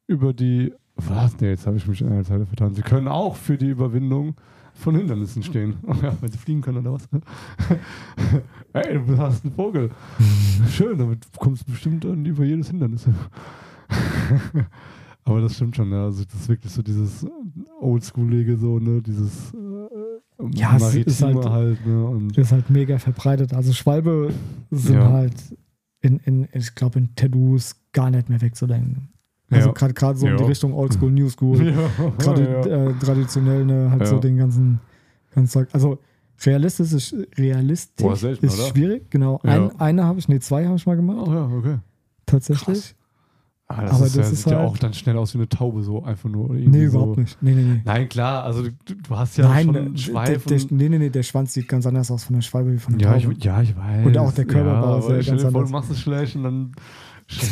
über 0.06 0.32
die. 0.34 0.72
Was? 0.96 1.38
Nee, 1.40 1.48
jetzt 1.50 1.66
habe 1.66 1.76
ich 1.76 1.86
mich 1.86 2.00
in 2.00 2.08
einer 2.08 2.24
Zeile 2.24 2.46
vertan. 2.46 2.74
Sie 2.74 2.82
können 2.82 3.06
auch 3.08 3.36
für 3.36 3.56
die 3.58 3.68
Überwindung 3.68 4.34
von 4.74 4.94
Hindernissen 4.96 5.42
stehen. 5.42 5.74
Oh 5.86 5.94
ja, 6.02 6.14
wenn 6.20 6.30
sie 6.30 6.38
fliegen 6.38 6.60
können 6.62 6.78
oder 6.78 6.92
was? 6.94 7.08
Ey, 8.72 8.98
du 9.06 9.18
hast 9.18 9.44
einen 9.44 9.54
Vogel. 9.54 9.90
Schön, 10.70 10.98
damit 10.98 11.26
kommst 11.38 11.66
du 11.66 11.72
bestimmt 11.72 12.04
über 12.04 12.44
jedes 12.44 12.68
Hindernis. 12.70 13.06
Aber 15.24 15.40
das 15.40 15.56
stimmt 15.56 15.76
schon, 15.76 15.90
ja. 15.90 16.04
Also 16.04 16.24
das 16.24 16.34
ist 16.34 16.48
wirklich 16.48 16.72
so 16.72 16.82
dieses 16.82 17.26
Oldschoolige, 17.80 18.56
so, 18.56 18.78
ne? 18.78 19.02
Dieses 19.02 19.52
äh, 19.54 20.48
Ja, 20.54 20.76
es 20.76 20.94
ist 20.94 21.22
halt- 21.22 21.44
halt, 21.48 21.86
ne? 21.86 22.04
Und 22.06 22.36
ist 22.38 22.52
halt 22.52 22.70
mega 22.70 22.98
verbreitet. 22.98 23.52
Also 23.52 23.72
Schwalbe 23.72 24.32
sind 24.70 24.94
Ja. 24.96 25.10
halt 25.10 25.34
in, 26.00 26.18
in 26.20 26.48
ich 26.52 26.74
glaube, 26.74 26.98
in 27.00 27.14
Tattoos 27.16 27.74
gar 27.92 28.10
nicht 28.10 28.28
mehr 28.28 28.40
wegzudenken. 28.40 29.08
Also 29.50 29.68
Ja. 29.68 29.72
gerade 29.74 29.94
gerade 29.94 30.18
so 30.18 30.26
in 30.26 30.36
die 30.36 30.42
Ja. 30.42 30.48
Richtung 30.48 30.72
Oldschool, 30.74 31.12
New 31.12 31.28
School, 31.28 31.66
ja, 31.98 32.10
gerade 32.18 32.42
ja. 32.68 32.88
äh, 32.90 32.94
traditionell, 32.98 33.64
ne, 33.64 33.90
halt 33.90 34.06
so 34.06 34.14
Ja. 34.16 34.20
den 34.20 34.36
ganzen, 34.36 34.80
ganzen 35.34 35.50
Zeug. 35.52 35.68
Also 35.72 35.98
realistisch 36.44 36.92
ist, 36.92 37.14
realistisch 37.38 38.04
Boah, 38.04 38.16
selten, 38.16 38.44
ist 38.46 38.58
oder? 38.58 38.68
schwierig, 38.68 39.10
genau. 39.10 39.40
Ja. 39.44 39.52
Ein, 39.66 39.80
eine 39.80 40.04
habe 40.04 40.18
ich, 40.18 40.28
nee, 40.28 40.40
zwei 40.40 40.66
habe 40.66 40.76
ich 40.76 40.86
mal 40.86 40.96
gemacht, 40.96 41.26
Oh 41.28 41.32
ja, 41.32 41.46
okay. 41.46 41.78
tatsächlich. 42.26 42.94
Ah, 43.68 43.82
das, 43.82 43.94
Aber 43.96 44.06
ist, 44.06 44.16
das 44.16 44.26
ja, 44.26 44.32
ist 44.32 44.42
sieht 44.44 44.52
ja 44.52 44.58
halt- 44.58 44.68
auch 44.68 44.78
dann 44.78 44.94
schnell 44.94 45.16
aus 45.18 45.34
wie 45.34 45.38
eine 45.38 45.48
Taube, 45.48 45.82
so 45.82 46.04
einfach 46.04 46.28
nur. 46.28 46.50
Nee, 46.54 46.86
so. 46.86 46.98
überhaupt 46.98 47.18
nicht. 47.18 47.36
Nee, 47.42 47.52
nee, 47.52 47.62
nee. 47.62 47.82
Nein, 47.84 48.08
klar, 48.08 48.44
also 48.44 48.62
du, 48.62 48.70
du 48.94 49.16
hast 49.16 49.36
ja 49.38 49.48
Nein, 49.48 49.64
schon 49.64 49.72
der, 49.74 49.82
einen 49.82 49.94
der, 49.94 50.00
Schweif. 50.00 50.44
der, 50.44 50.56
und, 50.60 50.70
nee, 50.72 50.88
nee, 50.88 50.98
nee, 50.98 51.10
der 51.10 51.24
Schwanz 51.24 51.52
sieht 51.52 51.66
ganz 51.66 51.84
anders 51.84 52.08
aus 52.12 52.22
von 52.24 52.34
der 52.36 52.42
Schwalbe 52.42 52.72
wie 52.72 52.78
von 52.78 52.96
der 52.96 53.08
ja, 53.10 53.18
Taube. 53.18 53.32
ich, 53.36 53.42
ja, 53.44 53.60
ich 53.62 53.76
weiß. 53.76 54.06
Und 54.06 54.16
auch 54.18 54.32
der 54.32 54.44
Körperbau 54.44 54.92
ja, 54.92 54.98
ist 54.98 55.08
ja 55.26 55.32
ganz 55.32 55.42
dir 55.42 55.50
vor, 55.50 55.62
anders. 55.62 55.64
du 55.68 55.72
machst 55.72 55.90
es 55.90 56.00
schlecht 56.00 56.36
und 56.36 56.42
dann 56.44 56.72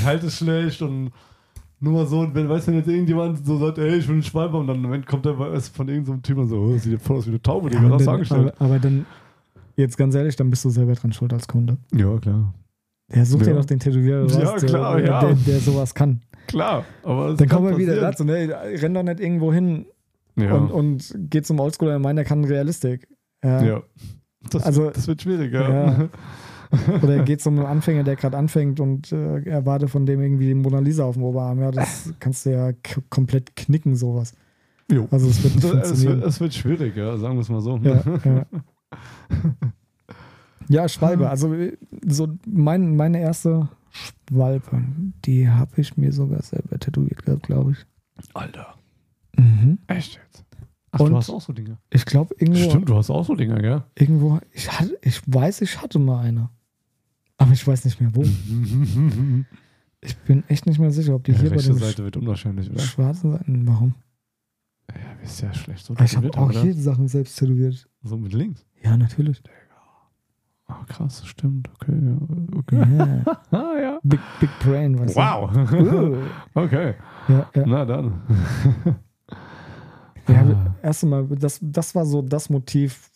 halt 0.05 0.23
es 0.23 0.37
schlecht 0.39 0.83
und 0.83 1.11
nur 1.85 1.93
mal 1.93 2.07
so, 2.07 2.27
wenn, 2.33 2.49
weißt 2.49 2.67
du, 2.67 2.73
wenn 2.73 2.79
jetzt 2.79 2.89
irgendjemand 2.89 3.45
so 3.47 3.59
sagt, 3.59 3.79
ey, 3.79 3.97
ich 3.97 4.09
will 4.09 4.15
einen 4.15 4.23
Schwalbe 4.23 4.57
und 4.57 4.67
dann 4.67 4.77
im 4.77 4.83
Moment 4.83 5.07
kommt 5.07 5.25
der 5.25 5.35
du, 5.35 5.61
von 5.61 5.89
irgendeinem 5.89 6.23
Typ 6.23 6.39
und 6.39 6.49
so, 6.49 6.57
oh, 6.59 6.73
das 6.73 6.83
sieht 6.83 6.93
ja 6.95 6.99
voll 6.99 7.19
aus 7.19 7.27
wie 7.27 7.31
eine 7.31 7.43
Taube, 7.43 7.69
Ja, 7.71 7.79
Digga, 7.81 7.87
aber, 7.87 7.95
was 7.95 8.01
hast 8.01 8.07
du 8.07 8.11
angestellt? 8.13 8.55
aber, 8.59 8.65
aber 8.65 8.79
dann, 8.79 9.07
jetzt 9.77 9.97
ganz 9.97 10.15
ehrlich, 10.15 10.35
dann 10.37 10.51
bist 10.51 10.65
du 10.65 10.71
selber 10.71 10.95
dran 10.95 11.13
schuld 11.13 11.33
als 11.33 11.47
Kunde. 11.47 11.77
Ja, 11.95 12.17
klar. 12.19 12.55
Der 13.15 13.27
sucht 13.27 13.47
Ja. 13.47 13.53
ja 13.53 13.59
doch 13.59 13.67
den 13.67 13.79
Tätowierer 13.79 14.23
raus, 14.23 14.33
Ja, 14.35 14.57
klar, 14.67 14.97
der, 14.97 15.07
ja. 15.07 15.21
der, 15.21 15.35
der 15.35 15.61
sowas 15.61 15.95
kann. 15.95 16.23
Klar, 16.47 16.85
aber 17.03 17.35
Dann 17.35 17.49
kommen 17.49 17.69
wir 17.69 17.79
wieder 17.79 17.97
dazu, 18.01 18.25
ne? 18.25 18.49
renn 18.81 18.95
doch 18.95 19.03
nicht 19.03 19.21
irgendwo 19.21 19.53
hin 19.53 19.87
Ja, 20.37 20.55
und, 20.55 20.71
und 20.71 21.15
geht 21.31 21.47
zum 21.47 21.61
Oldschooler 21.61 21.97
und 21.97 22.03
meint, 22.03 22.19
er 22.19 22.25
kann 22.25 22.45
Realistik. 22.45 23.07
Ja. 23.45 23.63
ja. 23.63 23.83
Das, 24.51 24.63
Also- 24.65 24.91
das 24.91 25.07
wird 25.07 25.23
schwierig, 25.23 25.53
ja. 25.53 26.09
Oder 27.03 27.23
geht 27.25 27.41
zum 27.41 27.59
Anfänger, 27.65 28.05
der 28.05 28.17
gerade 28.17 28.37
anfängt 28.37 28.81
und 28.81 29.13
äh, 29.13 29.43
erwarte 29.45 29.89
von 29.89 30.07
dem 30.07 30.21
irgendwie 30.21 30.47
die 30.47 30.55
Mona 30.55 30.79
Lisa 30.81 31.05
auf 31.05 31.15
dem 31.15 31.25
Oberarm. 31.25 31.61
Ja, 31.61 31.71
das 31.71 32.13
kannst 32.21 32.47
du 32.47 32.51
ja 32.53 32.73
komplett 33.11 33.57
knicken, 33.57 33.97
sowas. 33.97 34.35
Jo. 34.91 35.09
Also 35.11 35.29
es 35.29 35.43
wird 35.43 35.65
Es 35.83 36.05
wird, 36.05 36.25
es 36.25 36.41
wird 36.41 36.55
schwierig, 36.55 36.97
ja, 36.97 37.17
sagen 37.17 37.37
wir 37.37 37.41
es 37.43 37.49
mal 37.49 37.61
so. 37.61 37.77
Ja, 37.79 38.03
ja. 38.25 38.47
ja, 40.69 40.89
Schwalbe. 40.89 41.29
Also 41.31 41.55
so 42.07 42.29
mein, 42.47 42.97
meine 42.97 43.21
erste 43.21 43.69
Schwalbe, 43.91 44.83
die 45.25 45.49
habe 45.49 45.81
ich 45.81 45.97
mir 45.97 46.13
sogar 46.13 46.43
selber 46.43 46.79
tätowiert 46.79 47.25
gehabt, 47.25 47.45
glaube 47.45 47.73
ich. 47.73 47.79
Alter, 48.35 48.75
Mhm. 49.37 49.79
echt 49.89 50.21
jetzt? 50.25 50.45
Ach, 50.93 51.01
Und- 51.01 51.11
du 51.11 51.17
hast 51.17 51.29
auch 51.31 51.41
so 51.41 51.53
Dinge. 51.53 51.79
Ich 51.91 52.07
glaube, 52.07 52.35
irgendwo, 52.39 52.71
Stimmt, 52.71 52.89
du 52.89 52.95
hast 52.97 53.11
auch 53.11 53.25
so 53.25 53.35
Dinge, 53.35 53.61
gell? 53.61 53.83
irgendwo, 53.99 54.39
ich, 54.53 54.71
hatte, 54.71 54.97
ich 55.03 55.21
weiß, 55.27 55.61
ich 55.63 55.83
hatte 55.83 55.99
mal 55.99 56.21
eine. 56.21 56.51
Aber 57.37 57.53
ich 57.53 57.67
weiß 57.67 57.85
nicht 57.85 58.01
mehr 58.01 58.15
wo. 58.15 58.23
Ich 60.07 60.19
bin 60.19 60.45
echt 60.49 60.67
nicht 60.67 60.79
mehr 60.79 60.91
sicher, 60.91 61.15
ob 61.15 61.25
die 61.25 61.33
hier 61.33 61.49
bei 61.49 61.57
rechte 61.57 61.71
dem 61.73 61.79
Seite 61.79 62.05
wird 62.05 62.19
unwahrscheinlich, 62.19 62.71
oder? 62.71 62.79
schwarzen 62.81 63.33
Seiten. 63.33 63.67
Warum? 63.67 63.95
Ja, 64.91 64.97
ist 65.23 65.41
ja 65.41 65.55
schlecht 65.55 65.83
so 65.87 65.95
ich 65.99 66.15
habe 66.15 66.29
auch 66.37 66.51
oder? 66.51 66.61
hier 66.61 66.75
Sachen 66.75 67.09
selbst 67.09 67.39
tätowiert. 67.39 67.89
So 68.03 68.19
mit 68.19 68.35
links. 68.35 68.67
Ja, 68.83 68.99
natürlich. 68.99 69.43
Ah, 70.67 70.85
krass, 70.89 71.27
stimmt. 71.27 71.71
Okay, 71.75 71.93
ja. 72.05 72.19
Okay. 72.59 72.77
Ja. 72.99 73.25
Ah, 73.51 73.79
ja. 73.81 73.99
Big, 74.03 74.21
big 74.41 74.51
Brain, 74.61 74.99
weißt 74.99 75.17
Wow. 75.17 75.51
du. 75.53 75.61
Uh. 76.17 76.19
okay. 76.55 76.95
Ja, 77.29 77.51
ja. 77.55 77.65
Na 77.67 77.85
dann. 77.87 78.21
Ja, 80.29 80.43
Ah. 80.43 80.75
erste 80.83 81.07
Mal, 81.07 81.27
das, 81.29 81.59
das 81.63 81.95
war 81.95 82.05
so 82.05 82.21
das 82.23 82.51
Motiv, 82.51 83.11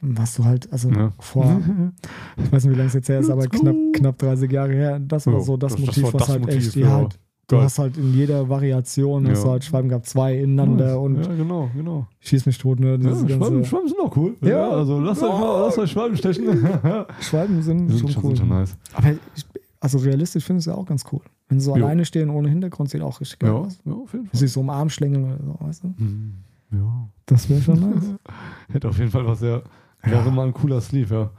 was 0.00 0.34
du 0.36 0.44
halt, 0.44 0.72
also 0.72 0.88
Ja. 0.90 1.12
vor, 1.18 1.44
ich 2.36 2.52
weiß 2.52 2.64
nicht, 2.64 2.72
wie 2.74 2.76
lange 2.78 2.88
es 2.88 2.94
jetzt 2.94 3.08
her 3.08 3.20
ist, 3.20 3.30
aber 3.30 3.46
knapp, 3.46 3.76
knapp 3.92 4.18
30 4.18 4.50
Jahre 4.50 4.72
her, 4.72 4.98
das 5.00 5.26
war 5.26 5.34
Ja, 5.34 5.40
so 5.40 5.56
das, 5.56 5.72
das- 5.72 5.80
das 5.80 5.86
Motiv, 5.86 6.02
war 6.04 6.12
was 6.14 6.20
das 6.22 6.28
halt 6.30 6.40
Motiv, 6.42 6.56
echt, 6.66 6.76
ja. 6.76 6.90
halt, 6.90 7.18
du 7.48 7.56
Geil. 7.56 7.64
hast 7.64 7.78
halt 7.78 7.96
in 7.98 8.14
jeder 8.14 8.48
Variation, 8.48 9.28
hast 9.28 9.38
Ja. 9.40 9.44
du 9.44 9.50
halt 9.50 9.64
Schwalben 9.64 9.88
gehabt, 9.88 10.06
zwei 10.06 10.38
ineinander 10.38 11.00
und 11.00 11.16
ja, 11.24 11.34
genau, 11.34 11.68
genau. 11.76 12.06
schieß 12.20 12.46
mich 12.46 12.56
tot, 12.58 12.80
ne? 12.80 12.98
Ja, 13.02 13.14
Schwalben, 13.28 13.64
Schwalben 13.64 13.88
sind 13.88 14.00
auch 14.00 14.16
cool. 14.16 14.36
Ja. 14.42 14.70
also 14.70 15.00
lasst 15.00 15.22
euch 15.22 15.30
mal, 15.30 15.72
euch 15.78 15.90
Schwalben 15.90 16.16
stechen. 16.16 16.46
Schwalben 17.20 17.62
sind, 17.62 17.90
schon 17.90 17.98
sind 17.98 18.10
schon, 18.12 18.22
cool. 18.24 18.30
sind 18.36 18.38
schon 18.38 18.48
nice. 18.48 18.76
Aber 18.94 19.10
ich, 19.34 19.44
also 19.80 19.98
realistisch 19.98 20.44
finde 20.44 20.60
ich 20.60 20.66
es 20.66 20.72
ja 20.72 20.78
auch 20.78 20.86
ganz 20.86 21.04
cool. 21.12 21.20
Wenn 21.48 21.60
sie 21.60 21.66
so 21.66 21.76
Jo. 21.76 21.84
alleine 21.84 22.06
stehen 22.06 22.30
ohne 22.30 22.48
Hintergrund, 22.48 22.88
sieht 22.88 23.02
auch 23.02 23.20
richtig 23.20 23.38
geil 23.40 23.50
Ja, 23.50 23.56
aus. 23.58 23.78
ja, 23.84 23.92
auf 23.92 24.12
jeden 24.14 24.26
Fall. 24.28 24.40
sich 24.40 24.50
so 24.50 24.62
im 24.62 24.70
Arm 24.70 24.88
schlängeln 24.88 25.24
oder 25.24 25.38
so, 25.44 25.56
weißt 25.66 25.84
du? 25.84 25.88
Hm, 25.98 26.32
Ja. 26.74 27.08
Das 27.26 27.48
wäre 27.48 27.60
schon 27.62 27.80
nice. 27.80 28.14
Hätte 28.72 28.88
auf 28.88 28.98
jeden 28.98 29.10
Fall 29.10 29.26
was 29.26 29.40
sehr, 29.40 29.62
wäre 30.02 30.30
mal 30.30 30.46
ein 30.46 30.52
cooler 30.52 30.80
Sleeve, 30.80 31.14
ja. 31.14 31.30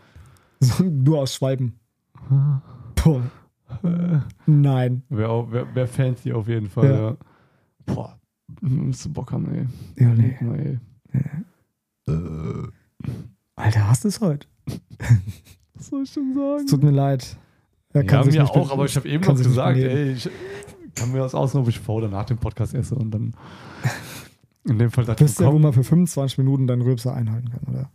so, 0.59 0.83
nur 0.83 1.19
aus 1.21 1.35
Schwalben. 1.35 1.79
Boah, 3.03 3.21
Äh, 3.83 4.19
nein. 4.45 5.03
Wäre 5.09 5.51
wär, 5.51 5.75
wär 5.75 5.87
fancy 5.87 6.31
auf 6.31 6.47
jeden 6.47 6.69
Fall, 6.69 6.85
Ja. 6.89 7.09
ja. 7.09 7.17
Boah, 7.85 8.19
müsst 8.61 9.05
du 9.05 9.13
Bock 9.13 9.31
haben, 9.31 9.47
ey. 9.53 9.65
Ja, 10.03 10.13
nee. 10.13 10.37
Mal, 10.41 10.59
ey. 10.59 10.79
Alter, 13.55 13.87
hast 13.87 14.03
du 14.03 14.07
es 14.09 14.21
heute? 14.21 14.47
Was 15.75 15.87
soll 15.87 16.03
ich 16.03 16.13
denn 16.13 16.33
sagen? 16.33 16.63
Es 16.65 16.71
tut 16.71 16.83
mir 16.83 16.91
leid. 16.91 17.37
Er 17.93 18.03
ja, 18.03 18.23
sich 18.23 18.33
mir 18.35 18.41
nicht 18.41 18.51
auch, 18.51 18.67
be- 18.67 18.73
aber 18.73 18.85
ich 18.85 18.95
habe 18.95 19.07
eben 19.07 19.23
kann 19.23 19.35
noch 19.35 19.43
gesagt, 19.43 19.77
ey, 19.77 20.11
ich 20.13 20.29
kann 20.95 21.11
mir 21.11 21.19
das 21.19 21.33
aussuchen, 21.35 21.61
ob 21.61 21.67
ich 21.69 21.79
vor 21.79 21.95
oder 21.95 22.09
nach 22.09 22.25
dem 22.25 22.37
Podcast 22.37 22.73
esse 22.73 22.95
und 22.95 23.11
dann 23.11 23.33
in 24.67 24.79
dem 24.79 24.89
Fall 24.91 25.05
dachte 25.05 25.25
ich, 25.25 25.39
ihr, 25.39 25.51
wo 25.51 25.59
man 25.59 25.73
für 25.73 25.83
25 25.83 26.37
Minuten 26.39 26.65
deinen 26.67 26.81
Rülpser 26.81 27.13
einhalten 27.13 27.49
kann, 27.49 27.61
oder? 27.73 27.89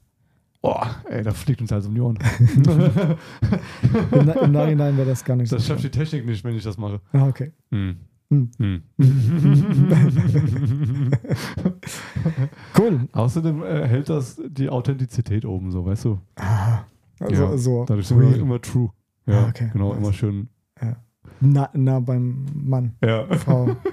oh, 0.62 0.76
ey, 1.08 1.22
da 1.22 1.32
fliegt 1.32 1.62
uns 1.62 1.72
alles 1.72 1.86
um 1.86 1.94
die 1.94 2.00
Ohren. 2.02 2.18
Im, 4.12 4.26
Na- 4.26 4.32
im 4.42 4.52
Nachhinein 4.52 4.94
wäre 4.98 5.08
das 5.08 5.24
gar 5.24 5.34
nicht 5.36 5.50
Das 5.50 5.64
so. 5.66 5.72
schafft 5.72 5.84
die 5.84 5.90
Technik 5.90 6.26
nicht, 6.26 6.44
wenn 6.44 6.54
ich 6.54 6.62
das 6.64 6.76
mache. 6.76 7.00
Ah, 7.12 7.28
okay. 7.28 7.52
Hm. 7.70 7.96
Hm. 8.30 8.50
Hm. 8.58 8.82
Cool. 12.78 13.08
Außerdem 13.12 13.62
äh, 13.62 13.86
hält 13.86 14.08
das 14.08 14.40
die 14.48 14.68
Authentizität 14.68 15.44
oben, 15.44 15.70
so, 15.70 15.84
weißt 15.84 16.04
du? 16.06 16.18
Ah, 16.36 16.80
also, 17.18 17.42
Ja, 17.44 17.56
so 17.56 17.84
Dadurch 17.86 18.06
sind 18.06 18.20
wir 18.20 18.36
immer 18.36 18.60
true. 18.60 18.90
Ja, 19.26 19.44
Ah, 19.44 19.48
okay. 19.48 19.70
genau, 19.72 19.90
Nice. 19.90 19.98
immer 19.98 20.12
schön. 20.12 20.48
nah, 21.40 21.68
nah 21.74 22.00
beim 22.00 22.46
Mann, 22.54 22.94
Ja. 23.04 23.26
Frau. 23.36 23.76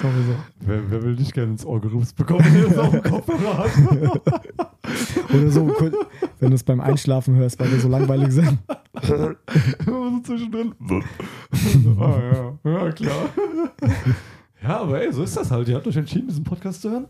Sowieso. 0.00 0.34
Wer, 0.60 0.90
wer 0.90 1.02
will 1.02 1.14
nicht 1.14 1.32
gerne 1.32 1.52
ins 1.52 1.64
Ohr 1.64 1.80
gerübst 1.80 2.16
bekommen, 2.16 2.44
wenn 2.44 2.68
das 2.68 2.78
auf 2.78 2.90
dem 2.90 3.02
Kopfhörer 3.02 3.58
hat? 3.58 3.70
Oder 5.34 5.50
so, 5.50 5.68
wenn 6.38 6.50
du 6.50 6.54
es 6.54 6.62
beim 6.64 6.80
Einschlafen 6.80 7.34
hörst, 7.36 7.58
weil 7.58 7.72
wir 7.72 7.80
so 7.80 7.88
langweilig 7.88 8.32
sind. 8.32 8.58
Immer 9.86 10.10
so 10.10 10.20
zwischendrin. 10.24 10.74
ah, 11.98 12.18
ja. 12.64 12.70
ja, 12.70 12.92
klar. 12.92 13.28
ja, 14.62 14.80
aber 14.80 15.02
ey, 15.02 15.12
so 15.12 15.22
ist 15.22 15.36
das 15.36 15.50
halt. 15.50 15.68
Ihr 15.68 15.76
habt 15.76 15.86
euch 15.86 15.96
entschieden, 15.96 16.28
diesen 16.28 16.44
Podcast 16.44 16.82
zu 16.82 16.90
hören. 16.90 17.06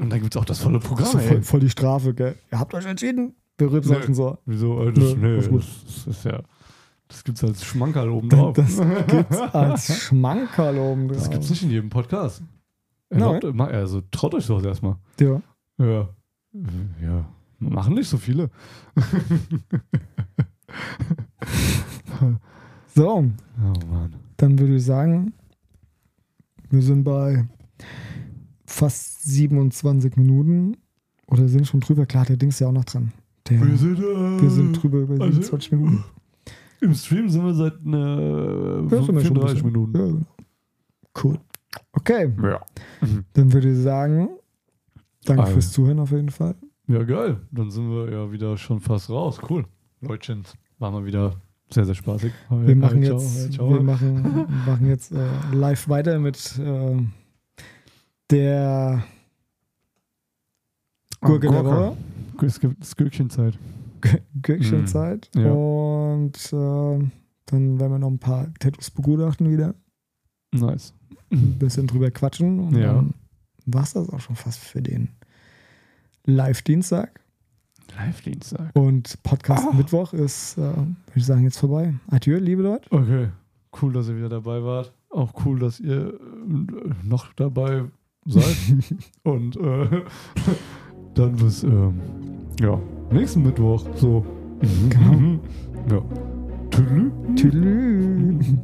Und 0.00 0.10
dann 0.10 0.20
gibt 0.20 0.34
es 0.34 0.40
auch 0.40 0.44
das 0.44 0.58
volle 0.58 0.80
Programm, 0.80 1.18
ey. 1.18 1.28
voll, 1.28 1.42
voll 1.42 1.60
die 1.60 1.70
Strafe, 1.70 2.14
gell? 2.14 2.34
Ihr 2.50 2.58
habt 2.58 2.74
euch 2.74 2.86
entschieden. 2.86 3.34
Wir 3.58 3.70
rülpsen 3.70 3.96
Nee. 4.06 4.14
so. 4.14 4.38
Wieso? 4.46 4.88
Äh, 4.88 4.92
Das, 4.92 5.16
nee, 5.16 5.36
das, 5.36 5.48
das 5.48 6.06
ist 6.06 6.24
ja. 6.24 6.40
Das 7.12 7.24
gibt's 7.24 7.44
als 7.44 7.62
Schmankerl 7.64 8.08
oben 8.08 8.28
drauf. 8.30 8.54
Das 8.56 8.80
gibt's 9.06 9.38
als 9.52 9.96
Schmankerl 10.02 10.78
oben 10.78 11.08
drauf. 11.08 11.18
Das 11.18 11.30
gibt's 11.30 11.50
nicht 11.50 11.62
in 11.62 11.70
jedem 11.70 11.90
Podcast. 11.90 12.42
Nein. 13.10 13.20
Erlaubt, 13.20 13.54
ma- 13.54 13.66
also 13.66 14.00
traut 14.10 14.34
euch 14.34 14.44
sowas 14.46 14.64
erstmal. 14.64 14.96
Ja. 15.20 15.40
Ja. 15.78 16.08
Ja. 17.02 17.24
Machen 17.58 17.94
nicht 17.94 18.08
so 18.08 18.16
viele. 18.16 18.50
So, 22.94 23.08
Oh 23.08 23.24
Mann. 23.90 24.14
dann 24.36 24.58
würde 24.58 24.76
ich 24.76 24.84
sagen, 24.84 25.32
wir 26.70 26.82
sind 26.82 27.04
bei 27.04 27.46
fast 28.66 29.22
27 29.24 30.16
Minuten 30.16 30.76
oder 31.26 31.48
sind 31.48 31.66
schon 31.66 31.80
drüber. 31.80 32.04
Klar, 32.06 32.26
der 32.26 32.36
Ding 32.36 32.50
ist 32.50 32.58
ja 32.60 32.68
auch 32.68 32.72
noch 32.72 32.84
dran. 32.84 33.12
Der, 33.48 33.60
Wir 33.66 33.76
sind, 33.78 33.98
äh, 33.98 34.42
wir 34.42 34.50
sind 34.50 34.72
drüber 34.82 34.98
über 34.98 35.14
also- 35.14 35.32
27 35.40 35.72
Minuten. 35.72 36.04
Im 36.82 36.94
Stream 36.94 37.28
sind 37.28 37.44
wir 37.44 37.54
seit 37.54 37.74
äh, 37.74 37.90
Ja, 37.90 38.90
wir 38.90 39.20
34 39.20 39.34
bisschen. 39.62 39.66
Minuten. 39.66 39.98
Ja, 39.98 40.04
genau. 40.06 40.26
Cool. 41.22 41.38
Okay, 41.92 42.32
Ja. 42.42 42.60
dann 43.34 43.52
würde 43.52 43.70
ich 43.70 43.78
sagen, 43.78 44.28
danke 45.24 45.42
Also. 45.42 45.54
fürs 45.54 45.72
Zuhören 45.72 45.98
auf 46.00 46.10
jeden 46.10 46.30
Fall. 46.30 46.54
Ja, 46.88 47.02
geil. 47.04 47.40
Dann 47.52 47.70
sind 47.70 47.88
wir 47.90 48.10
ja 48.10 48.32
wieder 48.32 48.56
schon 48.56 48.80
fast 48.80 49.08
raus. 49.10 49.40
Cool. 49.48 49.64
Leutchens. 50.00 50.54
War 50.78 50.90
mal 50.90 51.04
wieder 51.04 51.36
sehr, 51.70 51.84
sehr 51.84 51.94
spaßig. 51.94 52.32
Hi, 52.50 52.66
Wir 52.66 52.76
machen 52.76 52.98
hi, 53.00 53.04
ciao, 53.06 53.18
jetzt, 53.18 53.44
hi, 53.44 53.50
ciao. 53.50 53.70
Wir 53.72 53.82
machen, 53.82 54.46
machen 54.66 54.86
jetzt 54.88 55.12
äh, 55.12 55.28
live 55.52 55.88
weiter 55.88 56.18
mit 56.18 56.58
äh, 56.58 56.96
der 58.30 59.04
Gurke 61.20 61.48
der 61.48 61.64
Woche. 61.64 61.96
Es 62.44 62.58
gibt 62.58 62.80
das 62.80 62.96
Gürkchenzeit. 62.96 63.56
Gürkchenzeit. 64.42 65.30
Mm, 65.34 65.40
ja. 65.40 65.52
Und 65.52 66.36
äh, 66.52 67.08
dann 67.46 67.80
werden 67.80 67.92
wir 67.92 67.98
noch 67.98 68.10
ein 68.10 68.18
paar 68.18 68.52
Tattoos 68.60 68.90
begutachten 68.90 69.50
wieder. 69.50 69.74
Nice. 70.52 70.94
Ein 71.30 71.58
bisschen 71.58 71.86
drüber 71.86 72.10
quatschen. 72.10 72.60
Und 72.60 72.76
Ja. 72.76 72.94
dann 72.94 73.14
war 73.66 73.82
es 73.84 73.92
das 73.94 74.08
auch 74.10 74.20
schon 74.20 74.36
fast 74.36 74.58
für 74.60 74.82
den 74.82 75.08
Live-Dienstag. 76.24 77.20
Live-Dienstag. 77.96 78.70
Und 78.74 79.22
Podcast 79.22 79.66
Ah. 79.70 79.74
Mittwoch 79.74 80.12
ist, 80.12 80.56
äh, 80.56 80.60
würde 80.62 80.94
ich 81.14 81.26
sagen, 81.26 81.42
jetzt 81.44 81.58
vorbei. 81.58 81.94
Adieu, 82.08 82.38
liebe 82.38 82.62
Leute. 82.62 82.90
Okay. 82.90 83.28
Cool, 83.80 83.92
dass 83.92 84.08
ihr 84.08 84.16
wieder 84.16 84.28
dabei 84.28 84.62
wart. 84.62 84.92
Auch 85.10 85.32
cool, 85.44 85.58
dass 85.58 85.80
ihr 85.80 86.14
äh, 86.14 86.94
noch 87.02 87.32
dabei 87.34 87.84
seid. 88.26 88.56
Und 89.24 89.56
äh, 89.56 90.02
dann 91.14 91.36
bis 91.36 91.62
ähm, 91.64 92.00
ja, 92.60 92.78
nächsten 93.12 93.42
Mittwoch. 93.42 93.84
So. 93.96 94.24
Genau. 94.88 95.40
Ja. 95.90 96.00
Tüdelü. 96.70 97.10
Tschüss. 97.34 98.54